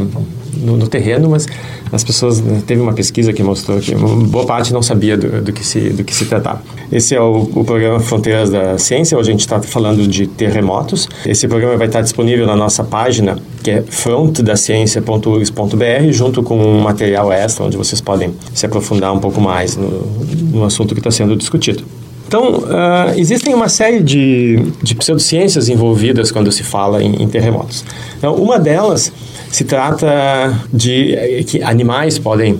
no, 0.58 0.76
no 0.76 0.88
terreno, 0.88 1.30
mas 1.30 1.46
as 1.92 2.02
pessoas 2.04 2.40
né, 2.40 2.62
teve 2.66 2.80
uma 2.80 2.92
pesquisa 2.92 3.32
que 3.32 3.40
mostrou 3.42 3.80
que 3.80 3.94
boa 3.94 4.44
parte 4.44 4.72
não 4.72 4.82
sabia 4.82 5.16
do, 5.16 5.42
do 5.42 5.52
que 5.52 5.64
se 5.64 5.90
do 5.90 6.02
que 6.04 6.14
se 6.14 6.26
tratava. 6.26 6.62
Esse 6.90 7.14
é 7.14 7.20
o, 7.20 7.50
o 7.54 7.64
programa 7.64 8.00
Fronteiras 8.00 8.48
da 8.50 8.78
Ciência. 8.78 9.18
Hoje 9.18 9.30
a 9.30 9.32
gente 9.32 9.40
está 9.40 9.60
falando 9.60 10.06
de 10.06 10.26
terremotos. 10.26 11.08
Esse 11.24 11.48
programa 11.48 11.76
vai 11.76 11.86
estar 11.86 12.00
disponível 12.00 12.46
na 12.46 12.56
nossa 12.56 12.82
página 12.84 13.38
que 13.62 13.70
é 13.70 13.82
frontdaciencia.urgs.br 13.82 16.10
junto 16.10 16.42
com 16.42 16.58
um 16.58 16.80
material 16.80 17.32
extra 17.32 17.64
onde 17.64 17.76
vocês 17.76 18.00
podem 18.00 18.34
se 18.54 18.66
aprofundar 18.66 19.12
um 19.12 19.18
pouco 19.18 19.40
mais 19.40 19.76
no, 19.76 20.06
no 20.52 20.64
assunto 20.64 20.94
que 20.94 21.00
está 21.00 21.10
sendo 21.10 21.36
discutido. 21.36 21.84
Então, 22.28 22.62
ah, 22.68 23.14
existem 23.16 23.54
uma 23.54 23.70
série 23.70 24.02
de, 24.02 24.62
de 24.82 24.94
pseudociências 24.94 25.70
envolvidas 25.70 26.30
quando 26.30 26.52
se 26.52 26.62
fala 26.62 27.02
em, 27.02 27.22
em 27.22 27.26
terremotos. 27.26 27.82
Então, 28.18 28.34
uma 28.34 28.58
delas 28.58 29.10
se 29.50 29.64
trata 29.64 30.54
de 30.72 31.14
eh, 31.14 31.42
que 31.44 31.62
animais 31.62 32.18
podem 32.18 32.58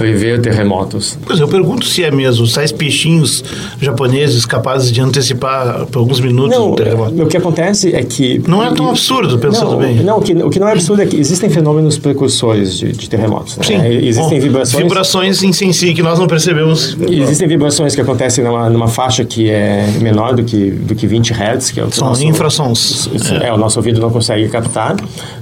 prever 0.00 0.40
terremotos. 0.40 1.18
Pois 1.26 1.38
é, 1.38 1.42
eu 1.42 1.48
pergunto 1.48 1.84
se 1.84 2.02
é 2.02 2.10
mesmo, 2.10 2.50
tais 2.50 2.72
peixinhos 2.72 3.44
japoneses 3.78 4.46
capazes 4.46 4.90
de 4.90 4.98
antecipar 4.98 5.84
por 5.84 5.98
alguns 5.98 6.20
minutos 6.20 6.56
Não, 6.56 6.72
um 6.72 6.74
terremoto. 6.74 7.22
o 7.22 7.26
que 7.26 7.36
acontece 7.36 7.94
é 7.94 8.02
que... 8.02 8.42
Não 8.48 8.64
é 8.64 8.72
tão 8.72 8.88
absurdo, 8.88 9.38
pensando 9.38 9.72
não, 9.72 9.78
bem. 9.78 9.96
Não, 9.96 10.16
o 10.16 10.22
que, 10.22 10.32
o 10.32 10.48
que 10.48 10.58
não 10.58 10.68
é 10.68 10.72
absurdo 10.72 11.02
é 11.02 11.06
que 11.06 11.16
existem 11.18 11.50
fenômenos 11.50 11.98
precursores 11.98 12.78
de, 12.78 12.92
de 12.92 13.10
terremotos. 13.10 13.58
né? 13.58 13.64
Sim. 13.64 13.86
Existem 13.86 14.38
Bom, 14.38 14.42
vibrações... 14.46 14.82
Vibrações 14.84 15.42
em 15.42 15.52
si 15.52 15.92
que 15.92 16.02
nós 16.02 16.18
não 16.18 16.26
percebemos. 16.26 16.96
Existem 17.06 17.46
vibrações 17.46 17.94
que 17.94 18.00
acontecem 18.00 18.42
numa, 18.42 18.70
numa 18.70 18.88
faixa 18.88 19.22
que 19.22 19.50
é 19.50 19.86
menor 20.00 20.34
do 20.34 20.44
que, 20.44 20.70
do 20.70 20.94
que 20.94 21.06
20 21.06 21.30
Hz, 21.34 21.72
que 21.72 21.78
é 21.78 21.84
o 21.84 21.88
que 21.88 21.96
São 21.96 22.08
nosso- 22.08 22.24
infrassons. 22.24 23.10
Isso, 23.12 23.34
é. 23.34 23.52
o 23.52 23.58
nosso 23.58 23.78
ouvido 23.78 24.00
não 24.00 24.08
consegue 24.08 24.48
captar, 24.48 24.96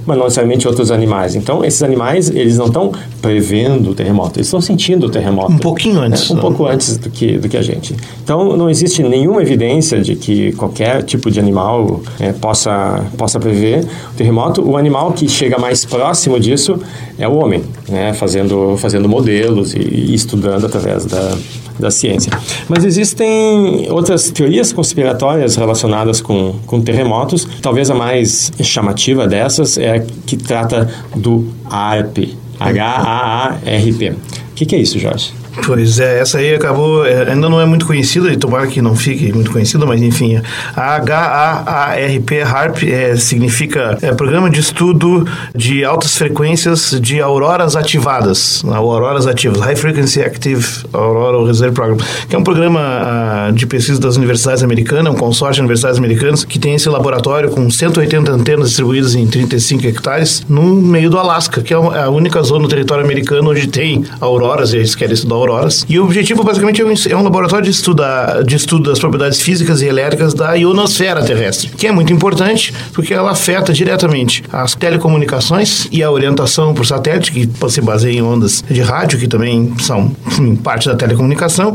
mas 0.09 0.17
não 0.17 0.25
necessariamente 0.25 0.67
outros 0.67 0.89
animais. 0.89 1.35
Então, 1.35 1.63
esses 1.63 1.83
animais, 1.83 2.29
eles 2.29 2.57
não 2.57 2.65
estão 2.65 2.91
prevendo 3.21 3.91
o 3.91 3.93
terremoto, 3.93 4.39
eles 4.39 4.47
estão 4.47 4.59
sentindo 4.59 5.05
o 5.05 5.09
terremoto. 5.09 5.51
Um 5.51 5.57
pouquinho 5.57 5.99
antes. 5.99 6.29
É, 6.29 6.33
um 6.33 6.35
né? 6.35 6.41
pouco 6.41 6.65
antes 6.65 6.97
do 6.97 7.09
que, 7.09 7.37
do 7.37 7.47
que 7.47 7.55
a 7.55 7.61
gente. 7.61 7.95
Então, 8.23 8.57
não 8.57 8.69
existe 8.69 9.03
nenhuma 9.03 9.41
evidência 9.41 10.01
de 10.01 10.15
que 10.15 10.51
qualquer 10.53 11.03
tipo 11.03 11.29
de 11.29 11.39
animal 11.39 12.01
é, 12.19 12.33
possa, 12.33 13.05
possa 13.17 13.39
prever 13.39 13.85
o 14.11 14.15
terremoto. 14.17 14.67
O 14.67 14.75
animal 14.75 15.11
que 15.11 15.29
chega 15.29 15.59
mais 15.59 15.85
próximo 15.85 16.39
disso 16.39 16.79
é 17.17 17.27
o 17.27 17.35
homem, 17.35 17.63
né? 17.87 18.13
fazendo, 18.13 18.75
fazendo 18.77 19.07
modelos 19.07 19.75
e, 19.75 19.79
e 19.79 20.15
estudando 20.15 20.65
através 20.65 21.05
da, 21.05 21.37
da 21.79 21.91
ciência. 21.91 22.31
Mas 22.67 22.83
existem 22.83 23.87
outras 23.89 24.29
teorias 24.31 24.71
conspiratórias 24.73 25.55
relacionadas 25.55 26.21
com, 26.21 26.55
com 26.65 26.81
terremotos. 26.81 27.47
Talvez 27.61 27.89
a 27.89 27.95
mais 27.95 28.51
chamativa 28.61 29.27
dessas 29.27 29.77
é 29.77 29.95
a 29.95 29.99
que 29.99 30.37
trata 30.37 30.89
do 31.15 31.47
ARP. 31.69 32.37
H-A-A-R-P. 32.59 34.09
O 34.09 34.15
que, 34.55 34.65
que 34.65 34.75
é 34.75 34.79
isso, 34.79 34.99
Jorge? 34.99 35.38
Pois 35.65 35.99
é, 35.99 36.19
essa 36.19 36.39
aí 36.39 36.53
acabou, 36.53 37.05
é, 37.05 37.31
ainda 37.31 37.49
não 37.49 37.59
é 37.59 37.65
muito 37.65 37.85
conhecida, 37.85 38.31
e 38.31 38.37
tomara 38.37 38.67
que 38.67 38.81
não 38.81 38.95
fique 38.95 39.31
muito 39.33 39.51
conhecida, 39.51 39.85
mas 39.85 40.01
enfim, 40.01 40.41
a 40.75 40.95
H-A-A-R-P, 40.95 42.41
HARP, 42.41 42.83
é, 42.83 43.15
significa 43.15 43.97
é, 44.01 44.11
Programa 44.13 44.49
de 44.49 44.59
Estudo 44.59 45.25
de 45.55 45.83
Altas 45.83 46.17
Frequências 46.17 46.99
de 46.99 47.21
Auroras 47.21 47.75
Ativadas, 47.75 48.63
auroras 48.65 49.27
ativas, 49.27 49.59
High 49.59 49.75
Frequency 49.75 50.21
Active 50.21 50.65
Aurora 50.93 51.45
Reserve 51.45 51.75
Program, 51.75 51.97
que 52.27 52.35
é 52.35 52.39
um 52.39 52.43
programa 52.43 52.79
ah, 52.79 53.51
de 53.53 53.65
pesquisa 53.67 53.99
das 53.99 54.17
universidades 54.17 54.63
americanas, 54.63 55.13
um 55.13 55.17
consórcio 55.17 55.55
de 55.55 55.61
universidades 55.61 55.97
americanas, 55.97 56.43
que 56.43 56.57
tem 56.57 56.75
esse 56.75 56.89
laboratório 56.89 57.49
com 57.49 57.69
180 57.69 58.31
antenas 58.31 58.69
distribuídas 58.69 59.15
em 59.15 59.27
35 59.27 59.87
hectares, 59.87 60.43
no 60.47 60.75
meio 60.75 61.09
do 61.09 61.17
Alasca, 61.17 61.61
que 61.61 61.73
é 61.73 61.77
a 61.77 62.09
única 62.09 62.41
zona 62.43 62.63
do 62.63 62.67
território 62.67 63.03
americano 63.03 63.51
onde 63.51 63.67
tem 63.67 64.05
auroras, 64.19 64.73
e 64.73 64.77
eles 64.77 64.95
querem 64.95 65.13
estudar 65.13 65.35
auroras. 65.35 65.48
E 65.89 65.99
o 65.99 66.05
objetivo, 66.05 66.43
basicamente, 66.43 66.81
é 66.81 66.85
um, 66.85 66.93
é 67.09 67.15
um 67.15 67.23
laboratório 67.23 67.65
de, 67.65 67.71
estuda, 67.71 68.43
de 68.45 68.55
estudo 68.55 68.89
das 68.89 68.99
propriedades 68.99 69.41
físicas 69.41 69.81
e 69.81 69.85
elétricas 69.85 70.33
da 70.33 70.53
ionosfera 70.53 71.23
terrestre, 71.23 71.69
que 71.69 71.87
é 71.87 71.91
muito 71.91 72.11
importante 72.13 72.73
porque 72.93 73.13
ela 73.13 73.31
afeta 73.31 73.73
diretamente 73.73 74.43
as 74.51 74.75
telecomunicações 74.75 75.87
e 75.91 76.03
a 76.03 76.11
orientação 76.11 76.73
por 76.73 76.85
satélite, 76.85 77.31
que 77.31 77.49
se 77.69 77.81
baseia 77.81 78.17
em 78.17 78.21
ondas 78.21 78.63
de 78.69 78.81
rádio, 78.81 79.19
que 79.19 79.27
também 79.27 79.73
são 79.79 80.11
enfim, 80.27 80.55
parte 80.55 80.87
da 80.87 80.95
telecomunicação. 80.95 81.73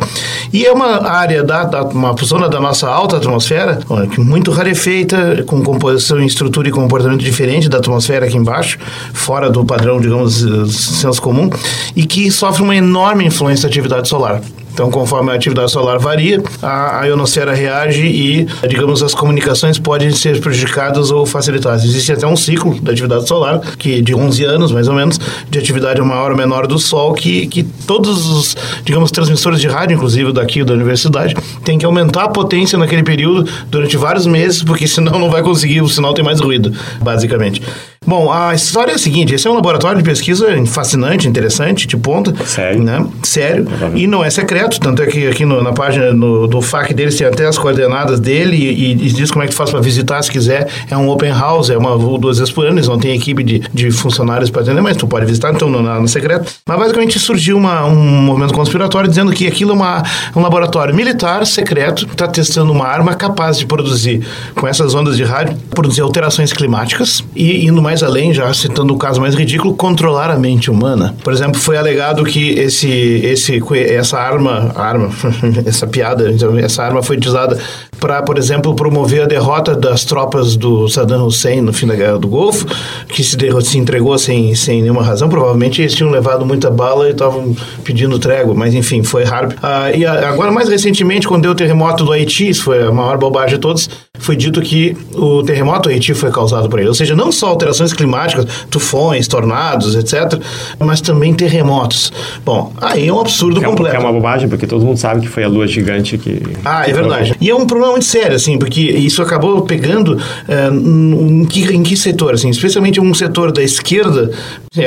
E 0.53 0.65
é 0.65 0.73
uma 0.73 1.07
área, 1.09 1.43
da, 1.43 1.65
da, 1.65 1.83
uma 1.85 2.15
zona 2.25 2.49
da 2.49 2.61
nossa 2.61 2.89
alta 2.89 3.17
atmosfera, 3.17 3.79
muito 4.19 4.51
rarefeita, 4.51 5.45
com 5.47 5.63
composição, 5.63 6.21
estrutura 6.23 6.69
e 6.69 6.73
comportamento 6.73 7.21
diferente 7.21 7.69
da 7.69 7.79
atmosfera 7.79 8.27
aqui 8.27 8.37
embaixo, 8.37 8.79
fora 9.13 9.51
do 9.51 9.65
padrão, 9.65 10.01
digamos, 10.01 10.45
senso 10.71 11.21
comum, 11.21 11.51
e 11.95 12.05
que 12.05 12.31
sofre 12.31 12.63
uma 12.63 12.77
enorme 12.77 13.25
influência 13.25 13.54
da 13.63 13.69
atividade 13.69 14.09
solar. 14.09 14.41
Então, 14.75 14.91
conforme 14.91 15.31
a 15.31 15.35
atividade 15.35 15.71
solar 15.71 16.01
varia, 16.01 16.43
a, 16.61 17.01
a 17.01 17.05
ionosfera 17.05 17.55
reage 17.55 18.05
e, 18.05 18.45
digamos, 18.69 19.05
as 19.05 19.15
comunicações 19.15 19.79
podem 19.79 20.11
ser 20.11 20.41
prejudicadas 20.41 21.13
ou 21.13 21.25
facilitadas. 21.25 21.85
Existe 21.85 22.11
até 22.11 22.27
um 22.27 22.35
ciclo 22.35 22.81
da 22.81 22.91
atividade 22.91 23.29
solar, 23.29 23.61
que 23.79 24.03
de 24.03 24.13
11 24.17 24.45
anos, 24.45 24.73
mais 24.73 24.89
ou 24.89 24.95
menos, 24.95 25.21
de 25.49 25.59
atividade 25.61 26.01
maior 26.03 26.33
ou 26.33 26.37
menor 26.37 26.67
do 26.67 26.77
Sol, 26.77 27.15
que, 27.15 27.47
que 27.47 27.63
todos 27.63 28.29
os, 28.29 28.57
digamos, 28.85 29.13
transmissores 29.13 29.61
de 29.61 29.69
rádio, 29.69 29.95
inclusive 29.95 30.33
daqui 30.33 30.65
da 30.65 30.75
universidade, 30.75 31.37
têm 31.65 31.79
que 31.79 31.87
aumentar 31.87 32.25
a 32.25 32.29
potência 32.29 32.77
naquele 32.77 33.05
período 33.05 33.49
durante 33.71 33.97
vários 33.97 34.27
meses, 34.27 34.65
porque 34.65 34.89
senão 34.89 35.21
não 35.21 35.31
vai 35.31 35.43
conseguir, 35.43 35.83
o 35.83 35.89
sinal 35.89 36.15
tem 36.15 36.25
mais 36.25 36.41
ruído, 36.41 36.73
basicamente. 37.01 37.63
Bom, 38.07 38.31
a 38.31 38.55
história 38.55 38.93
é 38.93 38.95
a 38.95 38.99
seguinte: 38.99 39.35
esse 39.35 39.47
é 39.47 39.51
um 39.51 39.55
laboratório 39.55 39.99
de 39.99 40.05
pesquisa 40.05 40.47
fascinante, 40.67 41.29
interessante, 41.29 41.87
de 41.87 41.97
ponta. 41.97 42.35
Sério? 42.45 42.83
Né? 42.83 43.07
Sério. 43.23 43.67
E 43.95 44.07
não 44.07 44.25
é 44.25 44.31
secreto, 44.31 44.79
tanto 44.79 45.03
é 45.03 45.07
que 45.07 45.27
aqui 45.27 45.45
no, 45.45 45.63
na 45.63 45.73
página 45.73 46.13
no, 46.13 46.47
do 46.47 46.61
FAQ 46.61 46.95
deles 46.95 47.17
tem 47.17 47.27
até 47.27 47.47
as 47.47 47.59
coordenadas 47.59 48.21
dele 48.21 48.57
e, 48.57 48.93
e 48.93 48.95
diz 49.13 49.31
como 49.31 49.43
é 49.43 49.47
que 49.47 49.53
tu 49.53 49.57
faz 49.57 49.71
para 49.71 49.81
visitar 49.81 50.23
se 50.23 50.31
quiser. 50.31 50.69
É 50.91 50.97
um 50.97 51.09
open 51.09 51.31
house, 51.31 51.71
é 51.71 51.77
uma 51.77 51.97
duas 52.19 52.39
vezes 52.39 52.53
por 52.53 52.67
ano, 52.67 52.77
eles 52.77 52.89
não 52.89 52.99
têm 52.99 53.17
equipe 53.17 53.43
de, 53.43 53.63
de 53.73 53.91
funcionários 53.91 54.51
para 54.51 54.63
atender, 54.63 54.81
mas 54.81 54.97
tu 54.97 55.07
pode 55.07 55.27
visitar, 55.27 55.53
então 55.53 55.69
não 55.69 56.05
é 56.05 56.07
secreto. 56.07 56.53
Mas 56.67 56.79
basicamente 56.79 57.19
surgiu 57.19 57.57
uma, 57.57 57.85
um 57.87 58.23
movimento 58.23 58.53
conspiratório 58.53 59.09
dizendo 59.09 59.33
que 59.33 59.47
aquilo 59.47 59.73
é 59.73 59.75
uma, 59.75 60.03
um 60.35 60.41
laboratório 60.41 60.95
militar 60.95 61.47
secreto, 61.47 62.07
está 62.07 62.29
testando 62.29 62.73
uma 62.73 62.87
arma 62.87 63.15
capaz 63.15 63.59
de 63.59 63.67
produzir, 63.67 64.27
com 64.55 64.67
essas 64.67 64.95
ondas 64.95 65.17
de 65.17 65.25
rádio, 65.25 65.57
produzir 65.71 66.03
alterações 66.03 66.53
climáticas 66.53 67.25
e 67.35 67.67
indo 67.67 67.81
mais 67.83 67.94
mais 67.95 68.03
além, 68.03 68.35
já 68.35 68.53
citando 68.53 68.93
o 68.93 68.99
caso 68.99 69.21
mais 69.21 69.37
ridículo, 69.37 69.73
controlar 69.75 70.29
a 70.29 70.37
mente 70.37 70.69
humana. 70.69 71.15
Por 71.23 71.33
exemplo, 71.33 71.61
foi 71.61 71.77
alegado 71.77 72.25
que 72.25 72.51
esse, 72.59 72.91
esse, 72.91 73.63
essa 73.89 74.19
arma, 74.19 74.73
arma, 74.75 75.11
essa 75.65 75.87
piada, 75.87 76.35
essa 76.61 76.83
arma 76.83 77.05
foi 77.05 77.17
utilizada 77.17 77.57
para, 78.01 78.23
por 78.23 78.39
exemplo, 78.39 78.75
promover 78.75 79.23
a 79.23 79.27
derrota 79.27 79.75
das 79.75 80.05
tropas 80.05 80.57
do 80.57 80.89
Saddam 80.89 81.27
Hussein 81.27 81.61
no 81.61 81.73
fim 81.73 81.87
da 81.87 81.95
Guerra 81.95 82.19
do 82.19 82.29
Golfo, 82.29 82.67
que 83.09 83.23
se, 83.23 83.37
se 83.63 83.79
entregou 83.79 84.19
sem, 84.19 84.55
sem 84.55 84.83
nenhuma 84.83 85.03
razão. 85.03 85.29
Provavelmente 85.29 85.83
eles 85.83 85.95
tinham 85.95 86.11
levado 86.11 86.45
muita 86.45 86.71
bala 86.71 87.09
e 87.09 87.13
estavam 87.13 87.55
pedindo 87.83 88.19
trégua, 88.19 88.55
mas 88.55 88.75
enfim, 88.75 89.03
foi 89.03 89.25
Harb. 89.25 89.53
Ah, 89.63 89.91
e 89.93 90.05
agora, 90.05 90.51
mais 90.51 90.69
recentemente, 90.69 91.27
quando 91.27 91.43
deu 91.43 91.53
o 91.53 91.55
terremoto 91.55 92.05
do 92.05 92.13
Haiti, 92.13 92.49
isso 92.49 92.65
foi 92.65 92.83
a 92.83 92.93
maior 92.93 93.19
bobagem 93.19 93.57
de 93.57 93.61
todos, 93.61 93.89
foi 94.19 94.37
dito 94.37 94.61
que 94.63 94.97
o 95.15 95.43
terremoto 95.43 95.89
do 95.89 95.89
Haiti 95.91 96.15
foi 96.15 96.31
causado 96.31 96.69
por 96.69 96.79
ele. 96.79 96.89
Ou 96.89 96.95
seja, 96.95 97.15
não 97.15 97.31
só 97.31 97.49
alterações 97.49 97.93
climáticas, 97.93 98.47
tufões, 98.71 99.29
tornados, 99.29 99.95
etc., 99.95 100.41
mas 100.79 101.01
também 101.01 101.35
terremotos. 101.35 102.13
Bom, 102.45 102.73
aí 102.81 103.09
é 103.09 103.13
um 103.13 103.21
absurdo 103.21 103.61
é, 103.61 103.65
completo. 103.65 103.97
É 103.97 103.99
uma 103.99 104.13
bobagem, 104.13 104.49
porque 104.49 104.67
todo 104.67 104.85
mundo 104.85 104.97
sabe 104.97 105.21
que 105.21 105.29
foi 105.29 105.45
a 105.45 105.49
lua 105.49 105.67
gigante 105.67 106.17
que. 106.17 106.43
Ah, 106.65 106.89
é 106.89 106.93
verdade. 106.93 107.35
E 107.41 107.51
é 107.51 107.55
um 107.55 107.67
problema 107.67 107.84
muito 107.93 108.05
sério, 108.05 108.37
assim, 108.37 108.59
porque 108.59 108.81
isso 108.81 109.23
acabou 109.23 109.63
pegando 109.63 110.15
uh, 110.17 110.75
em, 110.75 111.45
que, 111.45 111.65
em 111.73 111.83
que 111.83 111.97
setor, 111.97 112.35
assim, 112.35 112.51
especialmente 112.51 113.01
um 113.01 113.15
setor 113.15 113.53
da 113.53 113.63
esquerda, 113.63 114.31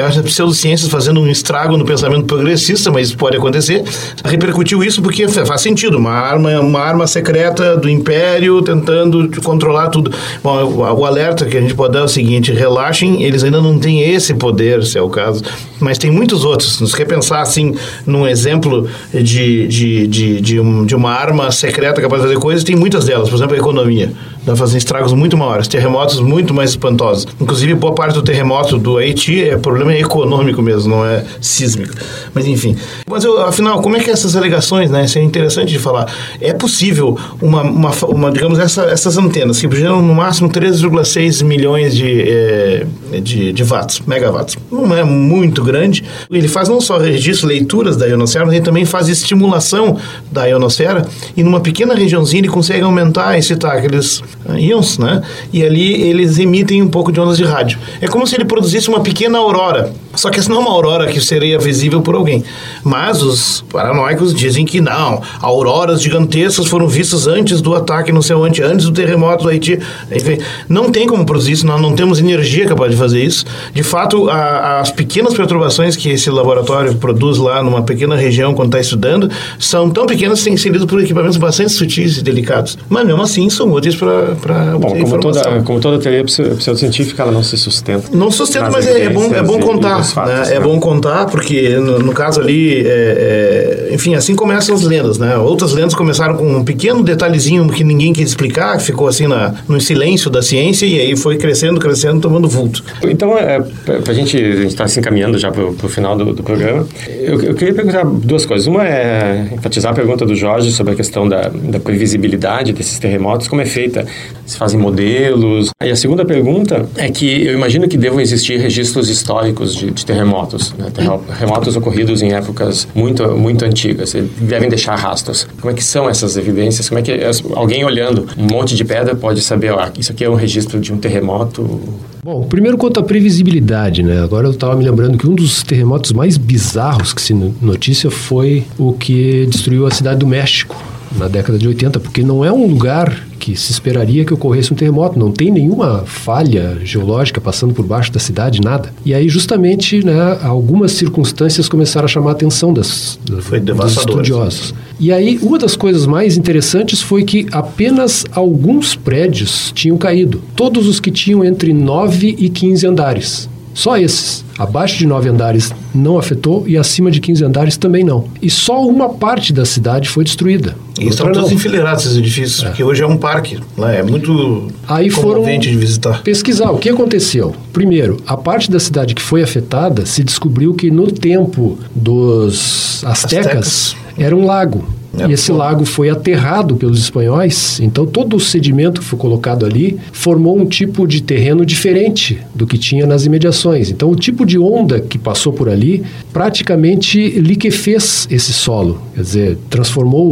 as 0.06 0.18
pseudociências 0.18 0.90
fazendo 0.90 1.20
um 1.20 1.28
estrago 1.28 1.78
no 1.78 1.86
pensamento 1.86 2.26
progressista, 2.26 2.92
mas 2.92 3.14
pode 3.14 3.38
acontecer, 3.38 3.84
repercutiu 4.26 4.84
isso 4.84 5.02
porque 5.02 5.28
faz 5.28 5.62
sentido, 5.62 5.98
uma 5.98 6.12
arma, 6.12 6.60
uma 6.60 6.80
arma 6.80 7.08
secreta 7.08 7.78
do 7.78 7.90
império 7.90 8.62
tentando 8.62 9.30
controlar 9.42 9.88
tudo. 9.90 10.12
Bom, 10.44 10.64
o, 10.74 11.06
alerta 11.06 11.46
que 11.46 11.58
a 11.58 11.62
gente 11.62 11.74
pode 11.74 11.94
dar 11.94 12.00
é 12.00 12.04
o 12.04 12.08
seguinte, 12.08 12.52
relaxem, 12.52 13.24
eles 13.24 13.44
ainda 13.44 13.62
não 13.62 13.80
têm 13.80 14.02
esse 14.02 14.34
poder, 14.34 14.84
se 14.84 14.98
é 14.98 15.02
o 15.02 15.10
caso, 15.10 15.44
mas 15.80 15.98
tem 15.98 16.12
muitos 16.12 16.44
outros. 16.44 16.76
Se 16.76 16.80
você 16.82 16.98
quer 16.98 17.06
pensar, 17.06 17.42
assim, 17.42 17.76
num 18.06 18.28
exemplo 18.28 18.90
de, 19.14 19.68
de, 19.68 20.08
de, 20.08 20.42
de, 20.42 20.60
um, 20.60 20.86
de 20.86 20.96
uma 20.96 21.12
arma 21.12 21.52
secreta 21.52 22.02
capaz 22.02 22.22
de 22.22 22.28
fazer 22.28 22.40
coisas, 22.40 22.64
tem 22.64 22.76
muitas 22.88 23.06
delas. 23.06 23.30
Por 23.30 23.36
exemplo, 23.36 23.56
a 23.56 23.60
economia. 23.60 24.12
Fazer 24.56 24.78
estragos 24.78 25.14
muito 25.14 25.38
maiores, 25.38 25.68
terremotos 25.68 26.20
muito 26.20 26.54
mais 26.54 26.72
espantosos. 26.72 27.28
Inclusive, 27.40 27.74
boa 27.76 27.94
parte 27.94 28.14
do 28.14 28.22
terremoto 28.22 28.78
do 28.78 28.98
Haiti 28.98 29.44
é 29.44 29.58
problema 29.58 29.94
econômico 29.94 30.62
mesmo, 30.62 30.96
não 30.96 31.06
é 31.06 31.24
sísmico. 31.42 31.94
Mas 32.34 32.46
enfim. 32.48 32.76
Mas 33.10 33.24
eu, 33.24 33.42
afinal, 33.42 33.82
como 33.82 33.98
é 33.98 34.00
que 34.00 34.10
essas 34.10 34.36
alegações, 34.36 34.90
né? 34.90 35.06
Isso 35.06 35.18
é 35.18 35.24
interessante 35.24 35.70
de 35.70 35.80
falar. 35.80 36.12
É 36.40 36.54
possível 36.54 37.18
uma, 37.42 37.62
uma, 37.62 37.92
uma 38.08 38.32
digamos, 38.32 38.60
essa, 38.60 38.84
essas 38.84 39.18
antenas 39.18 39.60
que 39.60 39.70
geram 39.76 40.02
no 40.02 40.14
máximo 40.14 40.50
3,6 40.50 41.44
milhões 41.44 41.96
de, 41.96 42.22
é, 42.22 42.86
de, 43.22 43.54
de 43.54 43.64
watts, 43.64 44.02
megawatts. 44.06 44.58
Não 44.72 44.96
é 44.96 45.04
muito 45.04 45.64
grande. 45.64 46.04
Ele 46.30 46.48
faz 46.48 46.70
não 46.70 46.82
só 46.82 46.98
registro, 46.98 47.48
leituras 47.48 47.98
da 47.98 48.06
ionosfera, 48.06 48.46
mas 48.46 48.56
ele 48.56 48.64
também 48.64 48.86
faz 48.86 49.08
estimulação 49.10 49.98
da 50.32 50.46
ionosfera 50.46 51.08
e 51.36 51.44
numa 51.44 51.60
pequena 51.60 51.94
regiãozinha 51.94 52.42
ele 52.42 52.50
consegue 52.50 52.84
aumentar 52.84 53.38
excitar 53.38 53.78
aqueles 53.78 54.22
íons, 54.58 54.98
né? 54.98 55.22
E 55.52 55.64
ali 55.64 56.02
eles 56.02 56.38
emitem 56.38 56.82
um 56.82 56.88
pouco 56.88 57.12
de 57.12 57.20
ondas 57.20 57.38
de 57.38 57.44
rádio. 57.44 57.80
É 58.02 58.08
como 58.08 58.26
se 58.26 58.36
ele 58.36 58.46
produzisse 58.46 58.90
uma 58.90 59.02
pequena 59.02 59.38
aurora. 59.38 59.94
Só 60.18 60.30
que 60.30 60.40
essa 60.40 60.50
não 60.50 60.58
é 60.58 60.60
uma 60.60 60.72
aurora 60.72 61.08
que 61.08 61.22
seria 61.22 61.60
visível 61.60 62.02
por 62.02 62.16
alguém. 62.16 62.44
Mas 62.84 63.22
os 63.22 63.64
paranoicos 63.72 64.34
dizem 64.34 64.66
que 64.66 64.82
não. 64.82 65.22
Auroras 65.42 66.02
gigantescas 66.02 66.68
foram 66.68 66.88
vistas 66.88 67.28
antes 67.28 67.62
do 67.62 67.76
ataque 67.76 68.12
no 68.12 68.22
céu, 68.24 68.44
antes 68.44 68.86
do 68.86 68.92
terremoto 68.92 69.44
do 69.44 69.50
Haiti. 69.50 69.80
Enfim, 70.12 70.40
não 70.68 70.92
tem 70.92 71.08
como 71.08 71.26
produzir 71.26 71.54
isso, 71.54 71.66
nós 71.66 71.82
não 71.82 71.96
temos 71.96 72.20
energia 72.20 72.66
capaz 72.66 72.92
de 72.92 72.98
fazer 72.98 73.24
isso. 73.24 73.46
De 73.74 73.84
fato, 73.84 74.30
a, 74.30 74.80
as 74.80 74.92
pequenas 74.92 75.34
perturbações 75.34 75.96
que 75.96 76.10
esse 76.10 76.30
laboratório 76.30 76.96
produz 76.96 77.38
lá 77.38 77.62
numa 77.62 77.84
pequena 77.84 78.16
região 78.16 78.54
quando 78.54 78.70
está 78.70 78.80
estudando 78.80 79.30
são 79.60 79.90
tão 79.90 80.06
pequenas 80.06 80.40
que 80.40 80.46
têm 80.46 80.58
sido 80.58 80.88
por 80.88 81.02
equipamentos 81.02 81.38
bastante 81.38 81.72
sutis 81.72 82.18
e 82.18 82.24
delicados. 82.24 82.78
Mas 82.90 83.06
mesmo 83.06 83.22
assim 83.22 83.50
são 83.50 83.72
úteis 83.72 83.96
para 83.96 84.36
Bom, 84.80 85.00
como 85.00 85.20
toda, 85.20 85.62
como 85.64 85.80
toda 85.80 86.00
teoria 86.00 86.24
pseudocientífica, 86.24 87.24
ela 87.24 87.32
não 87.32 87.44
se 87.44 87.58
sustenta. 87.58 88.10
Não 88.16 88.32
sustenta, 88.32 88.70
mas 88.70 88.88
é, 88.88 89.04
é, 89.06 89.10
bom, 89.10 89.34
é 89.34 89.44
bom 89.44 89.60
contar. 89.60 90.07
Os 90.08 90.14
fatos, 90.14 90.34
né? 90.34 90.46
né? 90.46 90.56
É 90.56 90.60
bom 90.60 90.80
contar, 90.80 91.26
porque 91.26 91.70
no, 91.78 92.00
no 92.00 92.14
caso 92.14 92.40
ali, 92.40 92.86
é, 92.86 93.88
é, 93.90 93.94
enfim, 93.94 94.16
assim 94.16 94.36
começam 94.36 94.76
as 94.76 94.82
lendas, 94.82 95.18
né? 95.18 95.38
Outras 95.38 95.74
lendas 95.74 95.94
começaram 95.94 96.36
com 96.36 96.58
um 96.58 96.64
pequeno 96.64 97.04
detalhezinho 97.04 97.68
que 97.70 97.84
ninguém 97.84 98.14
quis 98.14 98.30
explicar, 98.30 98.78
que 98.78 98.84
ficou 98.84 99.08
assim 99.08 99.28
na, 99.28 99.54
no 99.68 99.80
silêncio 99.80 100.30
da 100.30 100.42
ciência 100.42 100.86
e 100.86 101.00
aí 101.00 101.16
foi 101.16 101.38
crescendo, 101.38 101.80
crescendo, 101.80 102.20
tomando 102.20 102.48
vulto. 102.48 102.84
Então, 103.04 103.38
é, 103.38 103.60
pra, 104.04 104.14
gente, 104.14 104.38
a 104.38 104.56
gente 104.62 104.76
tá 104.76 104.88
se 104.88 105.00
encaminhando 105.00 105.38
já 105.38 105.52
pro, 105.52 105.74
pro 105.74 105.90
final 105.90 106.18
do, 106.18 106.34
do 106.34 106.44
programa, 106.44 106.88
eu, 107.08 107.42
eu 107.42 107.56
queria 107.56 107.74
perguntar 107.74 108.06
duas 108.06 108.46
coisas. 108.46 108.68
Uma 108.68 108.88
é 108.88 109.50
enfatizar 109.54 109.92
a 109.92 109.96
pergunta 109.96 110.26
do 110.26 110.36
Jorge 110.36 110.72
sobre 110.72 110.94
a 110.94 110.96
questão 110.96 111.28
da, 111.28 111.50
da 111.50 111.80
previsibilidade 111.80 112.74
desses 112.74 113.00
terremotos, 113.00 113.48
como 113.48 113.62
é 113.62 113.66
feita, 113.66 114.06
se 114.46 114.58
fazem 114.58 114.80
modelos. 114.80 115.70
E 115.84 115.90
a 115.90 115.96
segunda 115.96 116.26
pergunta 116.26 116.88
é 116.96 117.10
que 117.10 117.46
eu 117.46 117.54
imagino 117.54 117.88
que 117.88 117.98
devam 117.98 118.20
existir 118.20 118.60
registros 118.60 119.10
históricos 119.10 119.76
de, 119.76 119.92
de 119.98 120.06
terremotos, 120.06 120.74
né? 120.78 120.88
terremotos 120.92 121.76
ocorridos 121.76 122.22
em 122.22 122.32
épocas 122.34 122.88
muito, 122.96 123.38
muito 123.38 123.66
antigas, 123.66 124.14
devem 124.40 124.70
deixar 124.70 124.96
rastros. 124.96 125.48
Como 125.60 125.72
é 125.72 125.74
que 125.74 125.84
são 125.84 126.10
essas 126.10 126.38
evidências? 126.38 126.88
Como 126.90 127.00
é 127.00 127.02
que 127.02 127.12
alguém 127.56 127.84
olhando 127.84 128.28
um 128.38 128.48
monte 128.52 128.76
de 128.76 128.84
pedra 128.86 129.16
pode 129.16 129.42
saber, 129.42 129.74
ah, 129.74 129.92
isso 129.98 130.12
aqui 130.12 130.24
é 130.24 130.30
um 130.30 130.36
registro 130.36 130.80
de 130.80 130.94
um 130.94 130.98
terremoto? 130.98 131.80
Bom, 132.24 132.44
primeiro 132.44 132.78
quanto 132.78 133.00
à 133.00 133.04
previsibilidade, 133.04 134.04
né? 134.04 134.22
Agora 134.22 134.48
eu 134.48 134.52
estava 134.52 134.76
me 134.76 134.84
lembrando 134.84 135.18
que 135.18 135.28
um 135.28 135.36
dos 135.36 135.64
terremotos 135.64 136.12
mais 136.12 136.38
bizarros 136.38 137.14
que 137.14 137.22
se 137.22 137.34
no- 137.34 137.56
notícia 137.62 138.12
foi 138.12 138.66
o 138.78 138.94
que 138.94 139.46
destruiu 139.46 139.86
a 139.88 139.92
cidade 139.92 140.20
do 140.20 140.28
México 140.28 140.76
na 141.18 141.28
década 141.28 141.58
de 141.58 141.68
80, 141.68 142.00
porque 142.00 142.22
não 142.22 142.44
é 142.44 142.52
um 142.52 142.68
lugar 142.68 143.27
que 143.48 143.56
se 143.56 143.72
esperaria 143.72 144.26
que 144.26 144.34
ocorresse 144.34 144.74
um 144.74 144.76
terremoto, 144.76 145.18
não 145.18 145.32
tem 145.32 145.50
nenhuma 145.50 146.04
falha 146.06 146.78
geológica 146.84 147.40
passando 147.40 147.74
por 147.74 147.86
baixo 147.86 148.12
da 148.12 148.20
cidade, 148.20 148.60
nada. 148.60 148.92
E 149.06 149.14
aí 149.14 149.30
justamente, 149.30 150.06
né, 150.06 150.38
algumas 150.44 150.92
circunstâncias 150.92 151.70
começaram 151.70 152.04
a 152.04 152.08
chamar 152.10 152.32
a 152.32 152.34
atenção 152.34 152.74
das, 152.74 153.18
Foi 153.40 153.62
dos 153.62 153.68
devastador. 153.68 154.22
estudiosos. 154.22 154.74
E 155.00 155.14
aí, 155.14 155.40
uma 155.42 155.58
das 155.58 155.78
coisas 155.78 156.06
mais 156.06 156.36
interessantes 156.36 157.02
foi 157.02 157.24
que 157.24 157.48
apenas 157.54 158.26
alguns 158.34 158.96
prédios 158.96 159.72
tinham 159.74 159.98
caído. 159.98 160.42
Todos 160.54 160.86
os 160.86 161.00
que 161.00 161.10
tinham 161.10 161.42
entre 161.42 161.72
9 161.72 162.36
e 162.38 162.50
15 162.50 162.86
andares. 162.86 163.50
Só 163.78 163.96
esses. 163.96 164.44
Abaixo 164.58 164.98
de 164.98 165.06
9 165.06 165.30
andares 165.30 165.72
não 165.94 166.18
afetou 166.18 166.68
e 166.68 166.76
acima 166.76 167.12
de 167.12 167.22
15 167.22 167.46
andares 167.46 167.78
também 167.78 168.04
não. 168.04 168.26
E 168.42 168.50
só 168.50 168.84
uma 168.84 169.08
parte 169.08 169.54
da 169.54 169.66
cidade 169.66 170.10
foi 170.10 170.24
destruída. 170.24 170.76
E 171.00 171.08
estão 171.08 171.32
todos 171.32 171.52
enfileirados 171.52 172.04
esses 172.08 172.18
edifícios, 172.18 172.64
porque 172.64 172.84
hoje 172.84 173.04
é 173.04 173.06
um 173.06 173.18
parque. 173.18 173.60
Lá 173.78 173.94
é 173.94 174.02
muito 174.02 174.68
Aí 174.88 175.12
foram 175.12 175.44
de 175.60 175.78
visitar. 175.78 176.24
pesquisar 176.24 176.72
o 176.72 176.80
que 176.80 176.90
aconteceu. 176.90 177.54
Primeiro, 177.72 178.18
a 178.26 178.36
parte 178.36 178.72
da 178.72 178.80
cidade 178.80 179.14
que 179.14 179.22
foi 179.22 179.44
afetada 179.44 180.08
se 180.08 180.24
descobriu 180.24 180.74
que 180.74 180.90
no 180.90 181.12
tempo 181.12 181.78
dos 181.94 183.04
astecas, 183.06 183.46
Astecas. 183.46 183.96
era 184.18 184.36
um 184.36 184.44
lago. 184.44 184.97
É, 185.18 185.28
e 185.28 185.34
esse 185.34 185.52
lago 185.52 185.86
foi 185.86 186.10
aterrado 186.10 186.76
pelos 186.76 187.00
espanhóis, 187.00 187.80
então 187.80 188.06
todo 188.06 188.36
o 188.36 188.40
sedimento 188.40 189.02
que 189.02 189.08
foi 189.08 189.18
colocado 189.18 189.66
ali 189.66 189.98
formou 190.12 190.58
um 190.58 190.66
tipo 190.66 191.08
de 191.08 191.22
terreno 191.22 191.66
diferente 191.66 192.40
do 192.54 192.68
que 192.68 192.78
tinha 192.78 193.06
nas 193.06 193.26
imediações. 193.26 193.90
Então 193.90 194.10
o 194.10 194.16
tipo 194.16 194.46
de 194.46 194.58
onda 194.58 195.00
que 195.00 195.18
passou 195.18 195.54
por 195.54 195.70
ali 195.70 196.04
praticamente 196.32 197.40
liquefez 197.40 198.28
esse 198.30 198.54
solo, 198.54 199.02
quer 199.16 199.22
dizer, 199.22 199.58
transformou 199.70 200.28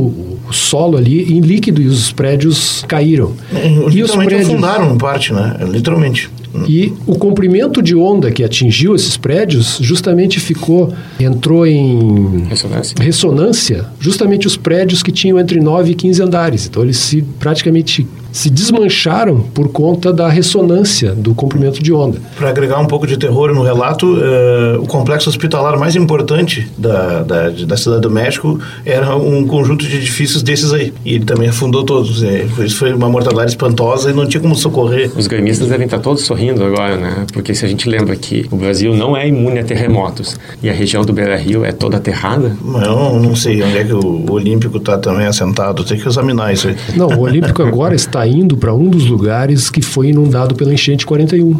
o 0.48 0.54
solo 0.54 0.98
ali 0.98 1.34
em 1.34 1.40
líquido 1.40 1.82
e 1.82 1.88
os 1.88 2.12
prédios 2.12 2.84
caíram. 2.88 3.34
É, 3.54 3.68
e 3.68 3.80
os 3.80 3.94
Literalmente 3.94 4.28
prédios 4.28 4.50
afundaram 4.50 4.94
em 4.94 4.98
parte, 4.98 5.34
né? 5.34 5.58
Literalmente. 5.68 6.30
E 6.68 6.94
o 7.06 7.16
comprimento 7.16 7.82
de 7.82 7.96
onda 7.96 8.32
que 8.32 8.44
atingiu 8.44 8.96
esses 8.96 9.18
prédios 9.18 9.78
justamente 9.82 10.40
ficou, 10.40 10.94
entrou 11.20 11.66
em 11.68 12.46
Ressonância? 12.48 12.96
ressonância, 13.00 13.86
justamente 14.00 14.48
os 14.48 14.56
prédios 14.58 15.04
que 15.04 15.12
tinham 15.12 15.40
entre 15.40 15.60
9 15.60 15.92
e 15.92 15.96
15 15.96 16.22
andares. 16.22 16.68
Então 16.68 16.84
eles 16.84 16.98
se 16.98 17.22
praticamente 17.40 18.08
se 18.36 18.50
desmancharam 18.50 19.40
por 19.54 19.70
conta 19.70 20.12
da 20.12 20.28
ressonância 20.28 21.14
do 21.16 21.34
comprimento 21.34 21.82
de 21.82 21.94
onda. 21.94 22.20
Para 22.38 22.50
agregar 22.50 22.80
um 22.80 22.86
pouco 22.86 23.08
de 23.08 23.16
terror 23.18 23.54
no 23.54 23.64
relato, 23.64 24.18
eh, 24.22 24.78
o 24.78 24.86
complexo 24.86 25.30
hospitalar 25.30 25.80
mais 25.80 25.96
importante 25.96 26.70
da, 26.78 27.24
da, 27.24 27.50
da 27.50 27.78
cidade 27.78 28.02
do 28.02 28.12
México 28.12 28.60
era 28.86 29.16
um 29.16 29.48
conjunto 29.48 29.88
de 29.88 29.96
edifícios 29.96 30.44
desses 30.44 30.74
aí. 30.74 30.94
E 31.06 31.14
ele 31.16 31.24
também 31.24 31.48
afundou 31.48 31.86
todos. 31.86 32.22
É, 32.24 32.46
foi- 32.54 32.66
isso 32.66 32.76
foi 32.78 32.92
uma 32.94 33.08
mortandade 33.10 33.52
espantosa 33.52 34.12
e 34.12 34.14
não 34.14 34.28
tinha 34.28 34.42
como 34.42 34.54
socorrer. 34.54 35.10
Os 35.16 35.28
gremistas 35.28 35.70
devem 35.70 35.86
estar 35.86 36.00
todos 36.00 36.24
sorrindo 36.24 36.62
agora, 36.62 36.98
né? 36.98 37.26
Porque 37.32 37.56
se 37.56 37.64
a 37.64 37.70
gente 37.70 37.88
lembra 37.88 38.18
que 38.18 38.46
o 38.52 38.58
Brasil 38.58 38.94
não 38.94 39.16
é 39.16 39.26
imune 39.30 39.60
a 39.60 39.64
terremotos 39.64 40.36
e 40.62 40.70
a 40.70 40.74
região 40.74 41.06
do 41.06 41.14
Beira-Rio 41.14 41.64
é 41.64 41.72
toda 41.72 41.96
aterrada, 41.96 42.52
eu 42.86 43.18
não 43.18 43.34
sei 43.34 43.64
onde 43.64 43.78
é 43.78 43.84
que 43.86 43.94
o 43.94 44.30
Olímpico 44.30 44.76
está 44.78 44.98
também 44.98 45.26
assentado. 45.26 45.86
Tem 45.86 45.98
que 45.98 46.06
examinar 46.06 46.52
isso 46.54 46.68
aí. 46.68 46.76
Não, 46.98 47.08
o 47.08 47.22
Olímpico 47.22 47.62
agora 47.64 47.96
está 47.96 48.25
indo 48.28 48.58
para 48.58 48.74
um 48.74 48.90
dos 48.90 49.06
lugares 49.06 49.70
que 49.70 49.82
foi 49.82 50.10
inundado 50.10 50.56
pela 50.56 50.74
enchente 50.74 51.06
41. 51.06 51.60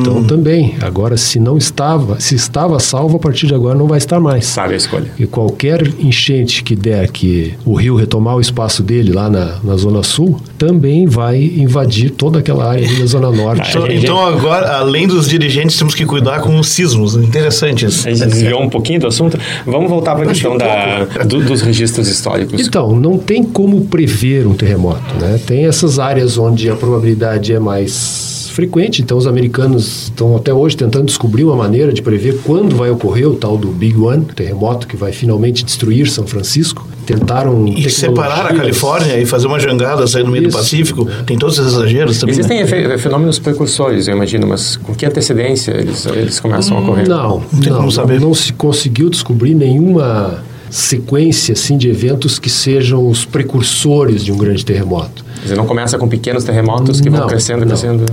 Então 0.00 0.24
também, 0.24 0.74
agora 0.80 1.16
se 1.16 1.38
não 1.38 1.56
estava, 1.56 2.18
se 2.20 2.34
estava 2.34 2.78
salvo, 2.78 3.16
a 3.16 3.20
partir 3.20 3.46
de 3.46 3.54
agora 3.54 3.76
não 3.76 3.86
vai 3.86 3.98
estar 3.98 4.20
mais. 4.20 4.46
sabe 4.46 4.74
a 4.74 4.76
escolha. 4.76 5.06
E 5.18 5.26
qualquer 5.26 5.86
enchente 5.98 6.62
que 6.62 6.74
der 6.76 7.08
que 7.10 7.54
o 7.64 7.74
rio 7.74 7.96
retomar 7.96 8.36
o 8.36 8.40
espaço 8.40 8.82
dele 8.82 9.12
lá 9.12 9.28
na, 9.28 9.56
na 9.62 9.76
Zona 9.76 10.02
Sul, 10.02 10.40
também 10.58 11.06
vai 11.06 11.42
invadir 11.42 12.10
toda 12.10 12.38
aquela 12.38 12.70
área 12.70 12.86
ali 12.86 12.96
da 13.00 13.06
Zona 13.06 13.30
Norte. 13.30 13.70
Então, 13.70 13.86
então 13.90 14.26
agora, 14.26 14.76
além 14.78 15.06
dos 15.06 15.28
dirigentes, 15.28 15.76
temos 15.76 15.94
que 15.94 16.04
cuidar 16.06 16.40
com 16.40 16.58
os 16.58 16.68
sismos. 16.68 17.14
Interessante 17.16 17.86
isso. 17.86 18.06
A 18.08 18.12
gente 18.12 18.26
desviou 18.28 18.62
um 18.62 18.68
pouquinho 18.68 19.00
do 19.00 19.06
assunto. 19.06 19.38
Vamos 19.66 19.88
voltar 19.90 20.14
para 20.14 20.24
a 20.24 20.28
questão 20.28 20.56
da, 20.56 21.04
do- 21.24 21.42
dos 21.44 21.62
registros 21.62 22.08
históricos. 22.08 22.66
Então, 22.66 22.94
não 22.96 23.18
tem 23.18 23.42
como 23.42 23.82
prever 23.86 24.46
um 24.46 24.54
terremoto. 24.54 25.02
Né? 25.20 25.38
Tem 25.46 25.66
essas 25.66 25.93
áreas 25.98 26.38
onde 26.38 26.70
a 26.70 26.76
probabilidade 26.76 27.52
é 27.52 27.58
mais 27.58 28.34
frequente, 28.54 29.02
então 29.02 29.18
os 29.18 29.26
americanos 29.26 30.04
estão 30.04 30.36
até 30.36 30.54
hoje 30.54 30.76
tentando 30.76 31.06
descobrir 31.06 31.42
uma 31.42 31.56
maneira 31.56 31.92
de 31.92 32.00
prever 32.00 32.38
quando 32.44 32.76
vai 32.76 32.88
ocorrer 32.88 33.28
o 33.28 33.34
tal 33.34 33.58
do 33.58 33.68
Big 33.68 33.98
One, 33.98 34.24
terremoto 34.26 34.86
que 34.86 34.96
vai 34.96 35.10
finalmente 35.12 35.64
destruir 35.64 36.08
São 36.08 36.24
Francisco. 36.26 36.86
Tentaram 37.04 37.66
E 37.66 37.90
separar 37.90 38.46
a 38.46 38.54
Califórnia 38.54 39.20
e 39.20 39.26
fazer 39.26 39.46
uma 39.46 39.58
jangada 39.58 40.06
sair 40.06 40.22
no 40.24 40.30
meio 40.30 40.46
Isso. 40.46 40.56
do 40.56 40.60
Pacífico. 40.60 41.06
Tem 41.26 41.36
todos 41.36 41.58
esses 41.58 41.72
exageros 41.74 42.18
também. 42.18 42.32
Existem 42.32 42.64
né? 42.64 42.96
fenômenos 42.96 43.38
precursores, 43.38 44.08
eu 44.08 44.14
imagino, 44.14 44.46
mas 44.46 44.76
com 44.76 44.94
que 44.94 45.04
antecedência 45.04 45.72
eles, 45.72 46.06
eles 46.06 46.40
começam 46.40 46.78
a 46.78 46.80
ocorrer? 46.80 47.08
Não, 47.08 47.42
Não 47.52 47.60
tem 47.60 47.70
não, 47.70 47.78
como 47.78 47.92
saber. 47.92 48.20
não 48.20 48.32
se 48.32 48.52
conseguiu 48.52 49.10
descobrir 49.10 49.54
nenhuma 49.54 50.42
sequência 50.70 51.52
assim 51.52 51.76
de 51.76 51.88
eventos 51.88 52.38
que 52.38 52.50
sejam 52.50 53.06
os 53.08 53.24
precursores 53.24 54.24
de 54.24 54.32
um 54.32 54.36
grande 54.36 54.64
terremoto. 54.64 55.23
Dizer, 55.44 55.56
não 55.56 55.66
começa 55.66 55.96
com 55.98 56.08
pequenos 56.08 56.42
terremotos 56.42 57.00
que 57.00 57.08
vão 57.08 57.20
Não, 57.20 57.26
crescendo, 57.28 57.60
não. 57.60 57.68
crescendo. 57.68 58.04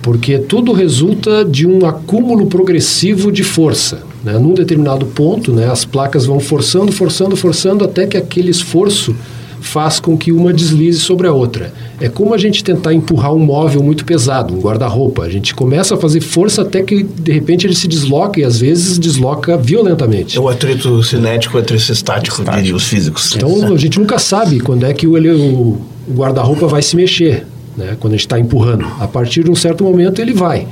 Porque 0.00 0.38
tudo 0.38 0.72
resulta 0.72 1.44
de 1.44 1.66
um 1.66 1.84
acúmulo 1.84 2.46
progressivo 2.46 3.30
de 3.30 3.42
força. 3.42 4.02
Né? 4.24 4.38
Num 4.38 4.54
determinado 4.54 5.04
ponto, 5.04 5.52
né, 5.52 5.68
as 5.68 5.84
placas 5.84 6.24
vão 6.26 6.38
forçando, 6.40 6.92
forçando, 6.92 7.36
forçando, 7.36 7.84
até 7.84 8.06
que 8.06 8.16
aquele 8.16 8.50
esforço 8.50 9.14
faz 9.60 9.98
com 9.98 10.16
que 10.16 10.30
uma 10.30 10.52
deslize 10.52 11.00
sobre 11.00 11.26
a 11.26 11.32
outra. 11.32 11.72
É 12.00 12.08
como 12.08 12.32
a 12.34 12.38
gente 12.38 12.62
tentar 12.62 12.94
empurrar 12.94 13.34
um 13.34 13.38
móvel 13.40 13.82
muito 13.82 14.04
pesado, 14.04 14.54
um 14.54 14.60
guarda-roupa. 14.60 15.22
A 15.24 15.28
gente 15.28 15.52
começa 15.54 15.94
a 15.94 15.96
fazer 15.96 16.20
força 16.20 16.62
até 16.62 16.82
que, 16.84 17.02
de 17.02 17.32
repente, 17.32 17.66
ele 17.66 17.74
se 17.74 17.88
desloca 17.88 18.38
e, 18.38 18.44
às 18.44 18.60
vezes, 18.60 18.96
desloca 18.98 19.56
violentamente. 19.56 20.36
É 20.36 20.40
o 20.40 20.48
atrito 20.48 21.02
cinético, 21.02 21.56
o 21.56 21.60
atrito 21.60 21.90
estático, 21.90 22.44
diriam 22.44 22.76
os 22.76 22.84
físicos. 22.84 23.34
Então 23.34 23.74
a 23.74 23.76
gente 23.76 23.98
nunca 23.98 24.20
sabe 24.20 24.60
quando 24.60 24.86
é 24.86 24.94
que 24.94 25.04
o, 25.06 25.16
ele- 25.16 25.32
o- 25.32 25.78
o 26.08 26.12
guarda-roupa 26.12 26.66
vai 26.66 26.82
se 26.82 26.96
mexer, 26.96 27.46
né? 27.76 27.96
quando 27.98 28.14
a 28.14 28.16
gente 28.16 28.26
está 28.26 28.38
empurrando. 28.38 28.86
A 29.00 29.08
partir 29.08 29.44
de 29.44 29.50
um 29.50 29.54
certo 29.54 29.84
momento 29.84 30.20
ele 30.20 30.32
vai. 30.32 30.66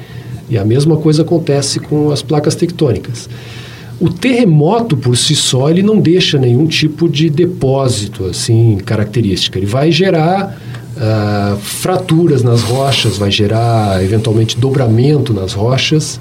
E 0.48 0.58
a 0.58 0.64
mesma 0.64 0.96
coisa 0.96 1.22
acontece 1.22 1.80
com 1.80 2.10
as 2.10 2.22
placas 2.22 2.54
tectônicas. 2.54 3.28
O 4.00 4.10
terremoto 4.10 4.96
por 4.96 5.16
si 5.16 5.34
só 5.34 5.70
ele 5.70 5.82
não 5.82 5.98
deixa 5.98 6.38
nenhum 6.38 6.66
tipo 6.66 7.08
de 7.08 7.30
depósito 7.30 8.26
assim 8.26 8.76
característica. 8.84 9.58
Ele 9.58 9.66
vai 9.66 9.90
gerar 9.90 10.60
ah, 10.96 11.56
fraturas 11.60 12.42
nas 12.42 12.62
rochas, 12.62 13.16
vai 13.16 13.30
gerar 13.30 14.02
eventualmente 14.02 14.58
dobramento 14.58 15.32
nas 15.32 15.52
rochas. 15.52 16.20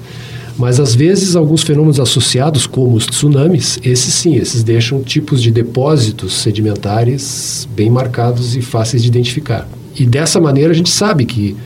Mas 0.56 0.78
às 0.78 0.94
vezes 0.94 1.34
alguns 1.34 1.62
fenômenos 1.62 1.98
associados, 1.98 2.66
como 2.66 2.96
os 2.96 3.06
tsunamis, 3.06 3.78
esses 3.82 4.14
sim, 4.14 4.36
esses 4.36 4.62
deixam 4.62 5.02
tipos 5.02 5.42
de 5.42 5.50
depósitos 5.50 6.34
sedimentares 6.34 7.68
bem 7.74 7.90
marcados 7.90 8.56
e 8.56 8.62
fáceis 8.62 9.02
de 9.02 9.08
identificar. 9.08 9.68
E 9.98 10.06
dessa 10.06 10.40
maneira 10.40 10.70
a 10.70 10.74
gente 10.74 10.90
sabe 10.90 11.24
que 11.24 11.56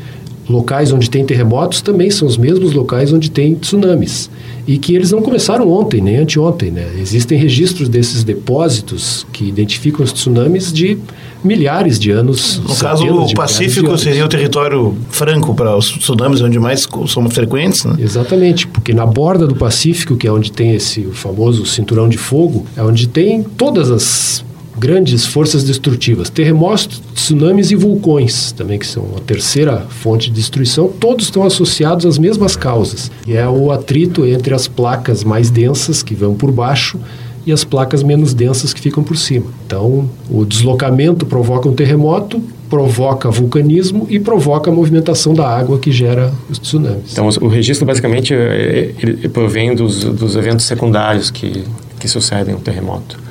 locais 0.49 0.93
onde 0.93 1.11
tem 1.11 1.25
terremotos 1.25 1.83
também 1.83 2.11
são 2.11 2.27
os 2.27 2.37
mesmos 2.37 2.73
locais 2.73 3.13
onde 3.13 3.31
tem 3.31 3.55
tsunamis. 3.55 4.31
E 4.67 4.79
que 4.79 4.95
eles 4.95 5.13
não 5.13 5.23
começaram 5.23 5.71
ontem, 5.71 6.01
nem 6.01 6.17
anteontem. 6.17 6.71
Né? 6.71 6.87
Existem 6.99 7.39
registros 7.39 7.89
desses 7.89 8.23
depósitos 8.23 9.27
que 9.33 9.47
identificam 9.49 10.05
os 10.05 10.13
tsunamis 10.13 10.73
de 10.73 10.99
milhares 11.43 11.99
de 11.99 12.11
anos. 12.11 12.59
No 12.59 12.75
caso, 12.77 13.07
o 13.07 13.35
Pacífico 13.35 13.97
seria 13.97 14.25
o 14.25 14.29
território 14.29 14.97
franco 15.11 15.55
para 15.55 15.77
os 15.77 15.91
tsunamis, 15.91 16.41
onde 16.41 16.59
mais 16.59 16.87
são 17.07 17.29
frequentes, 17.31 17.85
né? 17.85 17.97
Exatamente, 17.99 18.67
porque 18.67 18.93
na 18.93 19.07
borda 19.07 19.47
do 19.47 19.55
Pacífico, 19.55 20.17
que 20.17 20.27
é 20.27 20.33
onde 20.33 20.53
tem 20.53 20.75
esse 20.75 21.03
famoso 21.13 21.65
cinturão 21.65 22.09
de 22.09 22.19
fogo, 22.19 22.67
é 22.77 22.83
onde 22.83 23.07
tem 23.07 23.43
todas 23.43 23.91
as 23.91 24.45
grandes 24.79 25.27
forças 25.27 25.65
destrutivas, 25.65 26.31
terremotos, 26.31 27.03
tsunamis 27.15 27.71
e 27.71 27.75
vulcões, 27.75 28.53
também 28.53 28.79
que 28.79 28.87
são 28.87 29.05
a 29.17 29.21
terceira 29.21 29.87
fonte 29.89 30.31
de 30.31 30.37
destruição, 30.37 30.89
todos 30.89 31.27
estão 31.27 31.45
associados 31.45 32.07
às 32.07 32.19
mesmas 32.19 32.57
causas, 32.57 33.11
é 33.27 33.47
o 33.49 33.73
atrito 33.73 34.27
entre 34.27 34.55
as 34.55 34.69
placas 34.69 35.25
mais 35.25 35.51
densas 35.51 36.03
que 36.03 36.15
vão 36.15 36.35
por 36.35 36.53
baixo 36.53 36.99
e 37.47 37.53
as 37.53 37.65
placas 37.65 38.03
menos 38.03 38.35
densas 38.35 38.75
que 38.75 38.81
ficam 38.81 39.03
por 39.03 39.17
cima. 39.17 39.47
Então, 39.67 40.09
o 40.29 40.45
deslocamento 40.45 41.25
provoca 41.25 41.67
um 41.67 41.75
terremoto, 41.75 42.43
provoca 42.69 43.31
vulcanismo 43.31 44.07
e 44.11 44.21
provoca 44.21 44.71
a 44.71 44.75
movimentação 44.75 45.33
da 45.33 45.49
água 45.49 45.79
que 45.79 45.91
gera 45.91 46.31
os 46.51 46.59
tsunamis. 46.59 47.13
Então, 47.13 47.27
o 47.41 47.49
registro 47.49 47.87
basicamente 47.87 48.35
ele 48.35 49.29
provém 49.31 49.75
dos, 49.75 50.05
dos 50.05 50.37
eventos 50.37 50.67
secundários 50.67 51.31
que, 51.31 51.65
que 51.99 52.07
sucedem 52.07 52.55
ao 52.55 52.61
terremoto. 52.61 53.28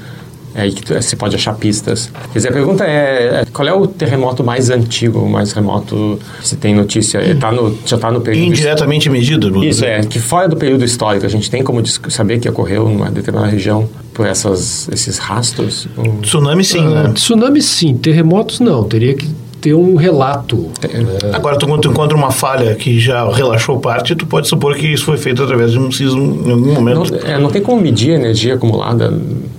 É 0.58 0.62
aí 0.62 0.72
que 0.72 0.92
você 0.92 1.16
pode 1.16 1.36
achar 1.36 1.54
pistas. 1.54 2.12
Quer 2.34 2.40
dizer, 2.40 2.50
a 2.50 2.52
pergunta 2.52 2.84
é, 2.84 3.42
é, 3.42 3.46
qual 3.54 3.68
é 3.68 3.74
o 3.74 3.86
terremoto 3.86 4.44
mais 4.44 4.72
antigo, 4.72 5.20
o 5.20 5.30
mais 5.30 5.54
remoto 5.54 6.20
se 6.42 6.56
tem 6.56 6.74
notícia? 6.74 7.20
Hum. 7.20 7.40
Tá 7.40 7.52
no, 7.52 7.78
já 7.86 7.96
está 7.96 8.12
no 8.12 8.22
período... 8.22 8.48
Indiretamente 8.48 9.08
medido? 9.08 9.52
Bruno. 9.52 9.64
Isso, 9.64 9.86
é. 9.86 10.02
Que 10.02 10.20
fora 10.20 10.50
do 10.50 10.58
período 10.58 10.84
histórico, 10.84 11.28
a 11.28 11.30
gente 11.30 11.52
tem 11.52 11.64
como 11.64 11.86
saber 11.86 12.40
que 12.40 12.50
ocorreu 12.50 12.90
numa 12.90 13.12
determinada 13.12 13.52
região 13.52 13.88
por 14.16 14.26
essas, 14.26 14.90
esses 14.92 15.20
rastros? 15.20 15.88
Tsunami 16.24 16.64
sim, 16.64 16.82
né? 16.82 17.04
Ah, 17.06 17.14
tsunami 17.14 17.62
sim, 17.62 17.96
terremotos 17.96 18.60
não. 18.60 18.84
Teria 18.84 19.14
que 19.14 19.30
ter 19.62 19.76
um 19.76 19.96
relato. 19.96 20.72
É. 20.82 20.98
Né? 20.98 21.18
Agora, 21.34 21.58
tu, 21.58 21.68
quando 21.68 21.82
tu 21.82 21.90
encontra 21.90 22.18
uma 22.18 22.32
falha 22.32 22.74
que 22.74 23.00
já 23.00 23.30
relaxou 23.32 23.80
parte, 23.80 24.16
tu 24.16 24.26
pode 24.26 24.48
supor 24.48 24.76
que 24.76 24.88
isso 24.88 25.06
foi 25.06 25.18
feito 25.18 25.44
através 25.44 25.72
de 25.72 25.80
um 25.80 25.92
sismo 25.92 26.42
em 26.46 26.52
algum 26.52 26.74
momento. 26.74 27.12
Não, 27.12 27.30
é, 27.30 27.40
não 27.40 27.50
tem 27.50 27.62
como 27.62 27.80
medir 27.80 28.14
a 28.14 28.16
energia 28.16 28.56
acumulada, 28.56 29.14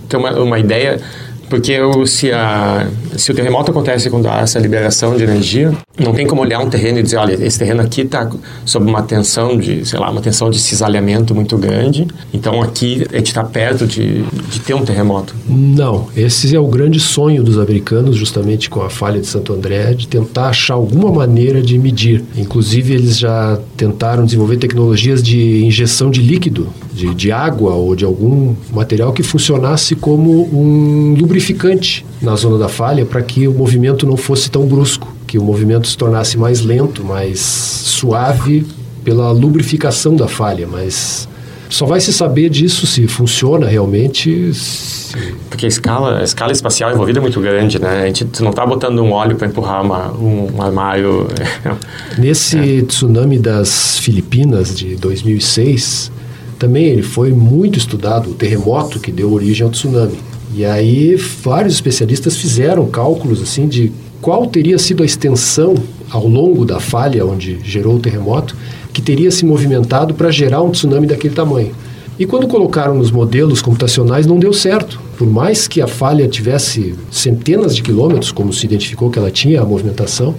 ter 0.08 0.16
uma, 0.16 0.30
uma 0.32 0.58
ideia 0.58 1.00
porque 1.48 1.78
se, 2.06 2.30
a, 2.32 2.86
se 3.16 3.32
o 3.32 3.34
terremoto 3.34 3.70
acontece 3.70 4.10
quando 4.10 4.28
há 4.28 4.40
essa 4.40 4.58
liberação 4.58 5.16
de 5.16 5.24
energia, 5.24 5.72
não 5.98 6.12
tem 6.12 6.26
como 6.26 6.42
olhar 6.42 6.60
um 6.60 6.68
terreno 6.68 6.98
e 6.98 7.02
dizer, 7.02 7.16
olha, 7.16 7.34
esse 7.44 7.58
terreno 7.58 7.80
aqui 7.80 8.02
está 8.02 8.30
sob 8.64 8.88
uma 8.88 9.02
tensão 9.02 9.56
de, 9.58 9.84
sei 9.84 9.98
lá, 9.98 10.10
uma 10.10 10.20
tensão 10.20 10.50
de 10.50 10.58
cisalhamento 10.58 11.34
muito 11.34 11.56
grande, 11.56 12.06
então 12.32 12.62
aqui 12.62 13.06
a 13.12 13.16
gente 13.16 13.28
está 13.28 13.42
perto 13.42 13.86
de, 13.86 14.22
de 14.22 14.60
ter 14.60 14.74
um 14.74 14.84
terremoto. 14.84 15.34
Não, 15.48 16.08
esse 16.16 16.54
é 16.54 16.60
o 16.60 16.66
grande 16.66 17.00
sonho 17.00 17.42
dos 17.42 17.58
americanos, 17.58 18.16
justamente 18.16 18.68
com 18.68 18.82
a 18.82 18.90
falha 18.90 19.20
de 19.20 19.26
Santo 19.26 19.52
André, 19.52 19.94
de 19.94 20.06
tentar 20.06 20.48
achar 20.48 20.74
alguma 20.74 21.10
maneira 21.10 21.62
de 21.62 21.78
medir. 21.78 22.24
Inclusive, 22.36 22.94
eles 22.94 23.18
já 23.18 23.58
tentaram 23.76 24.24
desenvolver 24.24 24.58
tecnologias 24.58 25.22
de 25.22 25.64
injeção 25.64 26.10
de 26.10 26.20
líquido, 26.20 26.68
de, 26.92 27.14
de 27.14 27.32
água 27.32 27.72
ou 27.74 27.96
de 27.96 28.04
algum 28.04 28.54
material 28.72 29.12
que 29.12 29.22
funcionasse 29.22 29.96
como 29.96 30.48
um 30.52 31.14
lubrificante 31.14 31.37
lubrificante 31.38 32.04
na 32.20 32.34
zona 32.34 32.58
da 32.58 32.68
falha 32.68 33.06
para 33.06 33.22
que 33.22 33.46
o 33.46 33.52
movimento 33.52 34.06
não 34.06 34.16
fosse 34.16 34.50
tão 34.50 34.66
brusco, 34.66 35.14
que 35.26 35.38
o 35.38 35.42
movimento 35.42 35.86
se 35.86 35.96
tornasse 35.96 36.36
mais 36.36 36.60
lento, 36.60 37.04
mais 37.04 37.38
suave 37.38 38.66
pela 39.04 39.30
lubrificação 39.30 40.16
da 40.16 40.26
falha, 40.26 40.66
mas 40.66 41.28
só 41.70 41.86
vai 41.86 42.00
se 42.00 42.12
saber 42.12 42.48
disso 42.50 42.86
se 42.86 43.06
funciona 43.06 43.66
realmente. 43.66 44.52
Se... 44.52 45.16
Porque 45.48 45.66
a 45.66 45.68
escala, 45.68 46.18
a 46.18 46.24
escala 46.24 46.50
espacial 46.50 46.92
envolvida 46.92 47.20
é 47.20 47.22
muito 47.22 47.40
grande, 47.40 47.78
né? 47.78 48.02
A 48.02 48.06
gente 48.06 48.26
não 48.42 48.50
está 48.50 48.66
botando 48.66 48.98
um 49.00 49.12
óleo 49.12 49.36
para 49.36 49.46
empurrar 49.46 49.84
uma, 49.84 50.12
um, 50.12 50.60
armário. 50.60 51.28
Nesse 52.18 52.80
é. 52.80 52.82
tsunami 52.82 53.38
das 53.38 53.98
Filipinas 53.98 54.74
de 54.74 54.96
2006, 54.96 56.10
também 56.58 56.86
ele 56.86 57.02
foi 57.02 57.32
muito 57.32 57.78
estudado, 57.78 58.30
o 58.30 58.34
terremoto 58.34 58.98
que 58.98 59.12
deu 59.12 59.32
origem 59.32 59.64
ao 59.64 59.70
tsunami. 59.70 60.18
E 60.58 60.64
aí 60.64 61.14
vários 61.14 61.74
especialistas 61.74 62.36
fizeram 62.36 62.84
cálculos 62.88 63.40
assim 63.40 63.68
de 63.68 63.92
qual 64.20 64.44
teria 64.48 64.76
sido 64.76 65.04
a 65.04 65.06
extensão 65.06 65.76
ao 66.10 66.26
longo 66.26 66.64
da 66.64 66.80
falha 66.80 67.24
onde 67.24 67.60
gerou 67.62 67.94
o 67.94 68.00
terremoto 68.00 68.56
que 68.92 69.00
teria 69.00 69.30
se 69.30 69.44
movimentado 69.44 70.14
para 70.14 70.32
gerar 70.32 70.60
um 70.64 70.72
tsunami 70.72 71.06
daquele 71.06 71.32
tamanho. 71.32 71.70
E 72.18 72.26
quando 72.26 72.48
colocaram 72.48 72.96
nos 72.96 73.12
modelos 73.12 73.62
computacionais 73.62 74.26
não 74.26 74.36
deu 74.36 74.52
certo. 74.52 75.00
Por 75.16 75.30
mais 75.30 75.68
que 75.68 75.80
a 75.80 75.86
falha 75.86 76.26
tivesse 76.26 76.96
centenas 77.08 77.76
de 77.76 77.80
quilômetros, 77.80 78.32
como 78.32 78.52
se 78.52 78.66
identificou 78.66 79.10
que 79.10 79.18
ela 79.20 79.30
tinha 79.30 79.62
a 79.62 79.64
movimentação, 79.64 80.34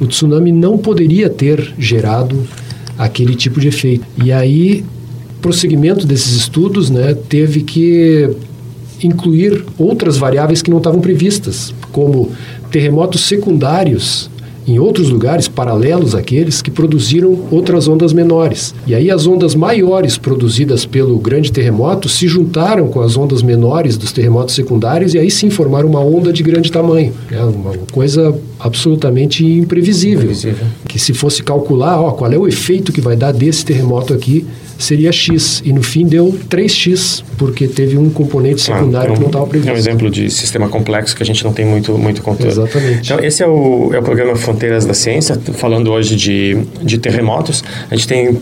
o 0.00 0.06
tsunami 0.06 0.52
não 0.52 0.78
poderia 0.78 1.28
ter 1.28 1.74
gerado 1.78 2.48
aquele 2.96 3.34
tipo 3.34 3.60
de 3.60 3.68
efeito. 3.68 4.06
E 4.24 4.32
aí, 4.32 4.86
prosseguimento 5.42 6.06
desses 6.06 6.32
estudos, 6.32 6.88
né, 6.88 7.14
teve 7.28 7.60
que 7.60 8.30
incluir 9.02 9.64
outras 9.78 10.16
variáveis 10.16 10.62
que 10.62 10.70
não 10.70 10.78
estavam 10.78 11.00
previstas, 11.00 11.74
como 11.92 12.30
terremotos 12.70 13.22
secundários 13.22 14.30
em 14.66 14.78
outros 14.78 15.08
lugares 15.08 15.48
paralelos 15.48 16.14
àqueles 16.14 16.62
que 16.62 16.70
produziram 16.70 17.46
outras 17.50 17.88
ondas 17.88 18.12
menores. 18.12 18.74
E 18.86 18.94
aí 18.94 19.10
as 19.10 19.26
ondas 19.26 19.54
maiores 19.54 20.16
produzidas 20.16 20.86
pelo 20.86 21.18
grande 21.18 21.50
terremoto 21.50 22.08
se 22.08 22.28
juntaram 22.28 22.88
com 22.88 23.00
as 23.00 23.16
ondas 23.16 23.42
menores 23.42 23.96
dos 23.96 24.12
terremotos 24.12 24.54
secundários 24.54 25.14
e 25.14 25.18
aí 25.18 25.30
sim 25.30 25.50
formaram 25.50 25.88
uma 25.88 26.00
onda 26.00 26.32
de 26.32 26.42
grande 26.42 26.70
tamanho. 26.70 27.12
É 27.30 27.42
uma 27.42 27.72
coisa 27.90 28.38
absolutamente 28.58 29.44
imprevisível. 29.44 30.22
imprevisível. 30.22 30.66
Que 30.86 30.98
se 30.98 31.12
fosse 31.12 31.42
calcular, 31.42 32.00
ó, 32.00 32.12
qual 32.12 32.32
é 32.32 32.38
o 32.38 32.46
efeito 32.46 32.92
que 32.92 33.00
vai 33.00 33.16
dar 33.16 33.32
desse 33.32 33.64
terremoto 33.64 34.14
aqui, 34.14 34.46
seria 34.82 35.12
X. 35.12 35.62
E 35.64 35.72
no 35.72 35.82
fim 35.82 36.06
deu 36.06 36.36
3X, 36.48 37.22
porque 37.36 37.68
teve 37.68 37.96
um 37.96 38.10
componente 38.10 38.62
secundário 38.62 39.12
ah, 39.12 39.14
que 39.14 39.20
não 39.20 39.28
estava 39.28 39.46
previsto. 39.46 39.70
É 39.70 39.74
um 39.74 39.76
exemplo 39.76 40.10
de 40.10 40.30
sistema 40.30 40.68
complexo 40.68 41.14
que 41.14 41.22
a 41.22 41.26
gente 41.26 41.44
não 41.44 41.52
tem 41.52 41.64
muito, 41.64 41.96
muito 41.96 42.22
controle. 42.22 42.52
Exatamente. 42.52 43.12
Então, 43.12 43.24
esse 43.24 43.42
é 43.42 43.46
o, 43.46 43.90
é 43.92 43.98
o 43.98 44.02
programa 44.02 44.34
Fronteiras 44.36 44.84
da 44.84 44.94
Ciência, 44.94 45.38
falando 45.54 45.90
hoje 45.92 46.16
de, 46.16 46.58
de 46.82 46.98
terremotos. 46.98 47.62
A 47.90 47.94
gente 47.94 48.08
tem 48.08 48.40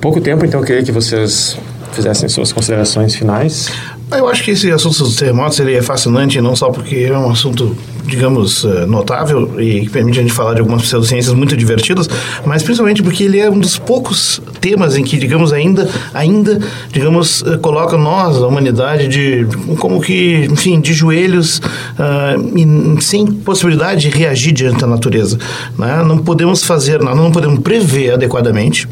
pouco 0.00 0.20
tempo, 0.20 0.44
então 0.44 0.60
eu 0.60 0.66
queria 0.66 0.82
que 0.82 0.92
vocês 0.92 1.56
fizessem 1.92 2.28
suas 2.28 2.52
considerações 2.52 3.14
finais. 3.14 3.68
Eu 4.12 4.28
acho 4.28 4.44
que 4.44 4.52
esse 4.52 4.70
assunto 4.70 4.98
dos 4.98 5.16
terremotos 5.16 5.58
ele 5.58 5.74
é 5.74 5.82
fascinante, 5.82 6.40
não 6.40 6.54
só 6.54 6.70
porque 6.70 6.96
é 6.96 7.18
um 7.18 7.30
assunto, 7.30 7.76
digamos, 8.06 8.64
eh, 8.64 8.86
notável 8.86 9.60
e 9.60 9.82
que 9.82 9.90
permite 9.90 10.18
a 10.18 10.22
gente 10.22 10.32
falar 10.32 10.54
de 10.54 10.60
algumas 10.60 10.82
pseudociências 10.82 11.34
muito 11.34 11.56
divertidas, 11.56 12.08
mas 12.44 12.62
principalmente 12.62 13.02
porque 13.02 13.24
ele 13.24 13.38
é 13.38 13.50
um 13.50 13.58
dos 13.58 13.78
poucos 13.78 14.40
temas 14.60 14.96
em 14.96 15.04
que, 15.04 15.16
digamos, 15.16 15.52
ainda, 15.52 15.88
ainda 16.14 16.60
digamos, 16.92 17.42
eh, 17.42 17.56
coloca 17.58 17.96
nós, 17.96 18.36
a 18.36 18.46
humanidade, 18.46 19.08
de 19.08 19.46
como 19.78 20.00
que, 20.00 20.48
enfim, 20.50 20.80
de 20.80 20.92
joelhos 20.92 21.58
uh, 21.58 22.58
e 22.58 23.02
sem 23.02 23.26
possibilidade 23.26 24.02
de 24.02 24.08
reagir 24.08 24.52
diante 24.52 24.80
da 24.80 24.86
natureza. 24.86 25.38
Né? 25.78 26.02
Não 26.04 26.18
podemos 26.18 26.64
fazer, 26.64 27.00
nós 27.00 27.16
não 27.16 27.30
podemos 27.30 27.60
prever 27.60 28.14
adequadamente. 28.14 28.88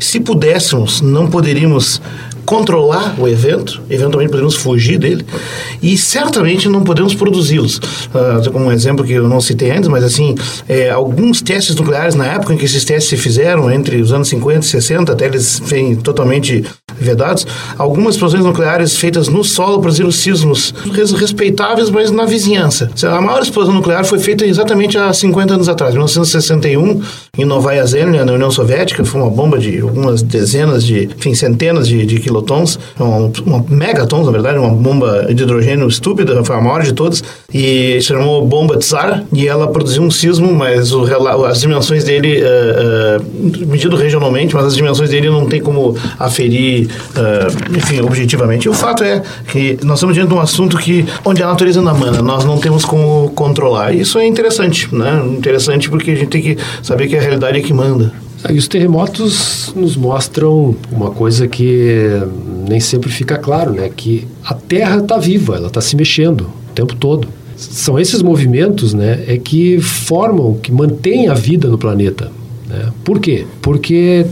Se 0.00 0.20
pudéssemos, 0.20 1.00
não 1.00 1.26
poderíamos 1.26 2.00
controlar 2.48 3.14
o 3.18 3.28
evento, 3.28 3.82
eventualmente 3.90 4.30
podemos 4.30 4.54
fugir 4.54 4.98
dele, 4.98 5.22
e 5.82 5.98
certamente 5.98 6.66
não 6.66 6.82
podemos 6.82 7.14
produzi-los. 7.14 7.76
Uh, 7.76 8.50
como 8.50 8.64
um 8.64 8.72
exemplo 8.72 9.04
que 9.04 9.12
eu 9.12 9.28
não 9.28 9.38
citei 9.38 9.70
antes, 9.70 9.86
mas 9.86 10.02
assim, 10.02 10.34
é, 10.66 10.88
alguns 10.88 11.42
testes 11.42 11.76
nucleares, 11.76 12.14
na 12.14 12.24
época 12.24 12.54
em 12.54 12.56
que 12.56 12.64
esses 12.64 12.86
testes 12.86 13.10
se 13.10 13.18
fizeram, 13.18 13.70
entre 13.70 14.00
os 14.00 14.14
anos 14.14 14.28
50 14.28 14.60
e 14.60 14.62
60, 14.62 15.12
até 15.12 15.26
eles 15.26 15.60
serem 15.66 15.96
totalmente 15.96 16.64
vedados, 17.00 17.46
algumas 17.76 18.14
explosões 18.14 18.44
nucleares 18.44 18.96
feitas 18.96 19.28
no 19.28 19.44
solo 19.44 19.80
produziram 19.80 20.10
sismos 20.10 20.74
respeitáveis, 21.16 21.90
mas 21.90 22.10
na 22.10 22.24
vizinhança. 22.24 22.90
A 23.04 23.20
maior 23.20 23.42
explosão 23.42 23.74
nuclear 23.74 24.04
foi 24.04 24.18
feita 24.18 24.44
exatamente 24.44 24.96
há 24.98 25.12
50 25.12 25.54
anos 25.54 25.68
atrás, 25.68 25.92
1961, 25.94 27.00
em 27.36 27.44
Novaya 27.44 27.84
Zemlya, 27.86 28.24
na 28.24 28.32
União 28.32 28.50
Soviética, 28.50 29.04
foi 29.04 29.20
uma 29.20 29.30
bomba 29.30 29.58
de 29.58 29.80
algumas 29.80 30.22
dezenas 30.22 30.84
de, 30.84 31.04
enfim, 31.04 31.34
centenas 31.34 31.86
de, 31.86 32.04
de 32.04 32.18
quilotons, 32.18 32.78
uma, 32.98 33.30
uma 33.46 33.64
megatons, 33.68 34.26
na 34.26 34.32
verdade, 34.32 34.58
uma 34.58 34.70
bomba 34.70 35.26
de 35.32 35.42
hidrogênio 35.42 35.86
estúpida, 35.88 36.42
foi 36.44 36.56
a 36.56 36.60
maior 36.60 36.82
de 36.82 36.92
todas, 36.92 37.22
e 37.52 37.98
se 38.00 38.08
chamou 38.08 38.44
bomba 38.46 38.76
Tsar, 38.76 39.24
e 39.32 39.46
ela 39.46 39.68
produziu 39.68 40.02
um 40.02 40.10
sismo, 40.10 40.52
mas 40.52 40.92
o, 40.92 41.04
as 41.46 41.60
dimensões 41.60 42.04
dele, 42.04 42.42
uh, 42.42 43.20
uh, 43.20 43.66
medido 43.66 43.96
regionalmente, 43.96 44.54
mas 44.54 44.66
as 44.66 44.74
dimensões 44.74 45.10
dele 45.10 45.30
não 45.30 45.46
tem 45.46 45.60
como 45.60 45.96
aferir 46.18 46.87
uh, 46.88 47.76
enfim, 47.76 48.00
objetivamente. 48.00 48.68
O 48.68 48.74
fato 48.74 49.04
é 49.04 49.22
que 49.46 49.78
nós 49.82 49.98
estamos 49.98 50.14
diante 50.14 50.28
de 50.28 50.34
um 50.34 50.40
assunto 50.40 50.76
que, 50.76 51.04
onde 51.24 51.42
a 51.42 51.46
natureza 51.46 51.80
não 51.80 51.96
manda, 51.96 52.22
nós 52.22 52.44
não 52.44 52.58
temos 52.58 52.84
como 52.84 53.30
controlar. 53.30 53.94
Isso 53.94 54.18
é 54.18 54.26
interessante, 54.26 54.92
né? 54.94 55.22
Interessante 55.36 55.88
porque 55.88 56.10
a 56.10 56.14
gente 56.14 56.28
tem 56.28 56.42
que 56.42 56.56
saber 56.82 57.08
que 57.08 57.16
a 57.16 57.20
realidade 57.20 57.58
é 57.58 57.60
que 57.60 57.72
manda. 57.72 58.12
E 58.48 58.56
os 58.56 58.68
terremotos 58.68 59.72
nos 59.74 59.96
mostram 59.96 60.76
uma 60.92 61.10
coisa 61.10 61.48
que 61.48 62.22
nem 62.68 62.78
sempre 62.78 63.10
fica 63.10 63.36
claro, 63.36 63.72
né? 63.72 63.90
Que 63.94 64.26
a 64.44 64.54
Terra 64.54 64.98
está 64.98 65.18
viva, 65.18 65.56
ela 65.56 65.66
está 65.66 65.80
se 65.80 65.96
mexendo 65.96 66.42
o 66.42 66.72
tempo 66.74 66.94
todo. 66.94 67.28
São 67.56 67.98
esses 67.98 68.22
movimentos, 68.22 68.94
né, 68.94 69.24
é 69.26 69.36
que 69.36 69.80
formam, 69.80 70.54
que 70.54 70.70
mantêm 70.70 71.26
a 71.26 71.34
vida 71.34 71.66
no 71.66 71.76
planeta. 71.76 72.30
Né? 72.68 72.92
Por 73.02 73.18
quê? 73.18 73.46
Porque 73.60 74.24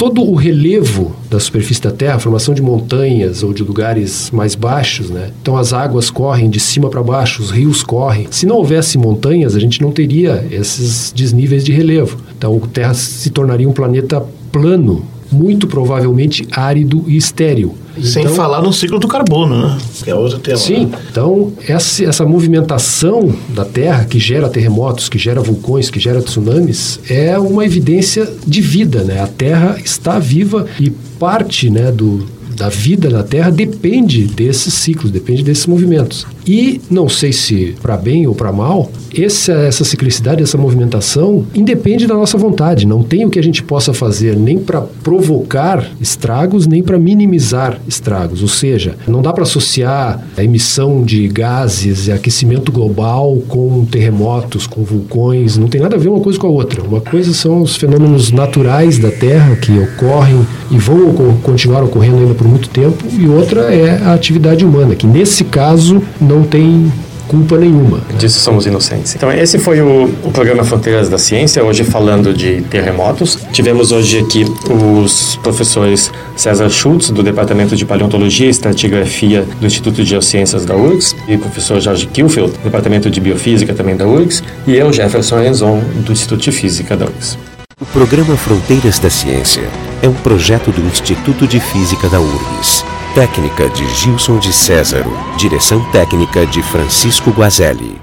todo 0.00 0.22
o 0.22 0.34
relevo 0.34 1.14
da 1.28 1.38
superfície 1.38 1.82
da 1.82 1.90
Terra, 1.90 2.14
a 2.14 2.18
formação 2.18 2.54
de 2.54 2.62
montanhas 2.62 3.42
ou 3.42 3.52
de 3.52 3.62
lugares 3.62 4.30
mais 4.30 4.54
baixos, 4.54 5.10
né? 5.10 5.30
Então 5.42 5.58
as 5.58 5.74
águas 5.74 6.08
correm 6.08 6.48
de 6.48 6.58
cima 6.58 6.88
para 6.88 7.02
baixo, 7.02 7.42
os 7.42 7.50
rios 7.50 7.82
correm. 7.82 8.26
Se 8.30 8.46
não 8.46 8.56
houvesse 8.56 8.96
montanhas, 8.96 9.54
a 9.54 9.60
gente 9.60 9.82
não 9.82 9.92
teria 9.92 10.42
esses 10.50 11.12
desníveis 11.14 11.62
de 11.62 11.72
relevo. 11.72 12.16
Então 12.34 12.58
a 12.64 12.66
Terra 12.66 12.94
se 12.94 13.28
tornaria 13.28 13.68
um 13.68 13.74
planeta 13.74 14.24
plano, 14.50 15.04
muito 15.30 15.66
provavelmente 15.66 16.48
árido 16.50 17.04
e 17.06 17.18
estéril. 17.18 17.74
Sem 18.02 18.22
então, 18.22 18.34
falar 18.34 18.62
no 18.62 18.72
ciclo 18.72 18.98
do 18.98 19.08
carbono, 19.08 19.68
né? 19.68 19.78
Que 20.02 20.10
é 20.10 20.14
outro 20.14 20.38
tema. 20.38 20.56
Sim. 20.56 20.86
Né? 20.86 20.98
Então, 21.10 21.52
essa, 21.66 22.04
essa 22.04 22.24
movimentação 22.24 23.34
da 23.48 23.64
Terra, 23.64 24.04
que 24.04 24.18
gera 24.18 24.48
terremotos, 24.48 25.08
que 25.08 25.18
gera 25.18 25.40
vulcões, 25.40 25.90
que 25.90 25.98
gera 25.98 26.22
tsunamis, 26.22 27.00
é 27.08 27.38
uma 27.38 27.64
evidência 27.64 28.28
de 28.46 28.60
vida, 28.60 29.02
né? 29.02 29.20
A 29.20 29.26
Terra 29.26 29.76
está 29.82 30.18
viva 30.18 30.66
e 30.78 30.90
parte 30.90 31.68
né, 31.68 31.90
do, 31.92 32.26
da 32.60 32.68
vida 32.68 33.08
na 33.08 33.22
Terra 33.22 33.48
depende 33.48 34.26
desses 34.26 34.74
ciclos, 34.74 35.10
depende 35.10 35.42
desses 35.42 35.66
movimentos. 35.66 36.26
E 36.46 36.78
não 36.90 37.08
sei 37.08 37.32
se 37.32 37.74
para 37.80 37.96
bem 37.96 38.26
ou 38.26 38.34
para 38.34 38.52
mal, 38.52 38.90
essa, 39.16 39.52
essa 39.52 39.82
ciclicidade, 39.82 40.42
essa 40.42 40.58
movimentação 40.58 41.46
independe 41.54 42.06
da 42.06 42.14
nossa 42.14 42.36
vontade. 42.36 42.86
Não 42.86 43.02
tem 43.02 43.24
o 43.24 43.30
que 43.30 43.38
a 43.38 43.42
gente 43.42 43.62
possa 43.62 43.94
fazer 43.94 44.36
nem 44.36 44.58
para 44.58 44.80
provocar 44.80 45.90
estragos, 46.00 46.66
nem 46.66 46.82
para 46.82 46.98
minimizar 46.98 47.80
estragos. 47.88 48.42
Ou 48.42 48.48
seja, 48.48 48.94
não 49.08 49.22
dá 49.22 49.32
para 49.32 49.44
associar 49.44 50.22
a 50.36 50.44
emissão 50.44 51.02
de 51.02 51.28
gases 51.28 52.08
e 52.08 52.12
aquecimento 52.12 52.70
global 52.70 53.38
com 53.48 53.86
terremotos, 53.86 54.66
com 54.66 54.82
vulcões. 54.82 55.56
Não 55.56 55.66
tem 55.66 55.80
nada 55.80 55.96
a 55.96 55.98
ver 55.98 56.08
uma 56.08 56.20
coisa 56.20 56.38
com 56.38 56.46
a 56.46 56.50
outra. 56.50 56.82
Uma 56.82 57.00
coisa 57.00 57.32
são 57.32 57.62
os 57.62 57.76
fenômenos 57.76 58.30
naturais 58.30 58.98
da 58.98 59.10
Terra 59.10 59.56
que 59.56 59.78
ocorrem 59.78 60.46
e 60.70 60.78
vão 60.78 61.12
continuar 61.42 61.82
ocorrendo 61.82 62.18
ainda 62.18 62.34
por 62.34 62.46
muito 62.50 62.68
tempo, 62.68 63.04
e 63.12 63.26
outra 63.28 63.74
é 63.74 64.02
a 64.04 64.12
atividade 64.12 64.64
humana, 64.64 64.94
que 64.94 65.06
nesse 65.06 65.44
caso 65.44 66.02
não 66.20 66.42
tem 66.42 66.90
culpa 67.30 67.56
nenhuma. 67.56 68.00
Disso 68.18 68.40
somos 68.40 68.66
inocentes. 68.66 69.14
Então, 69.14 69.30
esse 69.30 69.56
foi 69.56 69.80
o, 69.80 70.12
o, 70.24 70.32
programa 70.32 70.64
Fronteiras 70.64 71.08
da 71.08 71.16
Ciência, 71.16 71.62
hoje 71.62 71.84
falando 71.84 72.34
de 72.34 72.60
terremotos. 72.62 73.38
Tivemos 73.52 73.92
hoje 73.92 74.18
aqui 74.18 74.44
os 74.68 75.36
professores 75.36 76.10
César 76.34 76.68
Schultz, 76.68 77.10
do 77.10 77.22
Departamento 77.22 77.76
de 77.76 77.86
Paleontologia 77.86 78.48
e 78.48 78.50
Estratigrafia 78.50 79.46
do 79.60 79.66
Instituto 79.66 80.02
de 80.02 80.10
Geociências 80.10 80.64
da 80.64 80.74
URGS, 80.74 81.14
e 81.28 81.36
o 81.36 81.38
professor 81.38 81.80
Jorge 81.80 82.06
Kilfield, 82.06 82.50
do 82.50 82.64
Departamento 82.64 83.08
de 83.08 83.20
Biofísica 83.20 83.72
também 83.74 83.96
da 83.96 84.08
URGS, 84.08 84.42
e 84.66 84.74
eu, 84.74 84.92
Jefferson 84.92 85.40
Enzon, 85.40 85.80
do 86.04 86.10
Instituto 86.10 86.42
de 86.42 86.50
Física 86.50 86.96
da 86.96 87.04
URGS. 87.04 87.38
O 87.80 87.86
programa 87.86 88.36
Fronteiras 88.36 88.98
da 88.98 89.08
Ciência 89.08 89.62
é 90.02 90.08
um 90.08 90.14
projeto 90.14 90.70
do 90.70 90.80
Instituto 90.86 91.46
de 91.46 91.60
Física 91.60 92.08
da 92.08 92.20
URGS. 92.20 92.84
Técnica 93.14 93.68
de 93.68 93.86
Gilson 93.94 94.38
de 94.38 94.52
Césaro. 94.52 95.12
Direção 95.36 95.82
técnica 95.90 96.46
de 96.46 96.62
Francisco 96.62 97.30
Guazelli. 97.30 98.00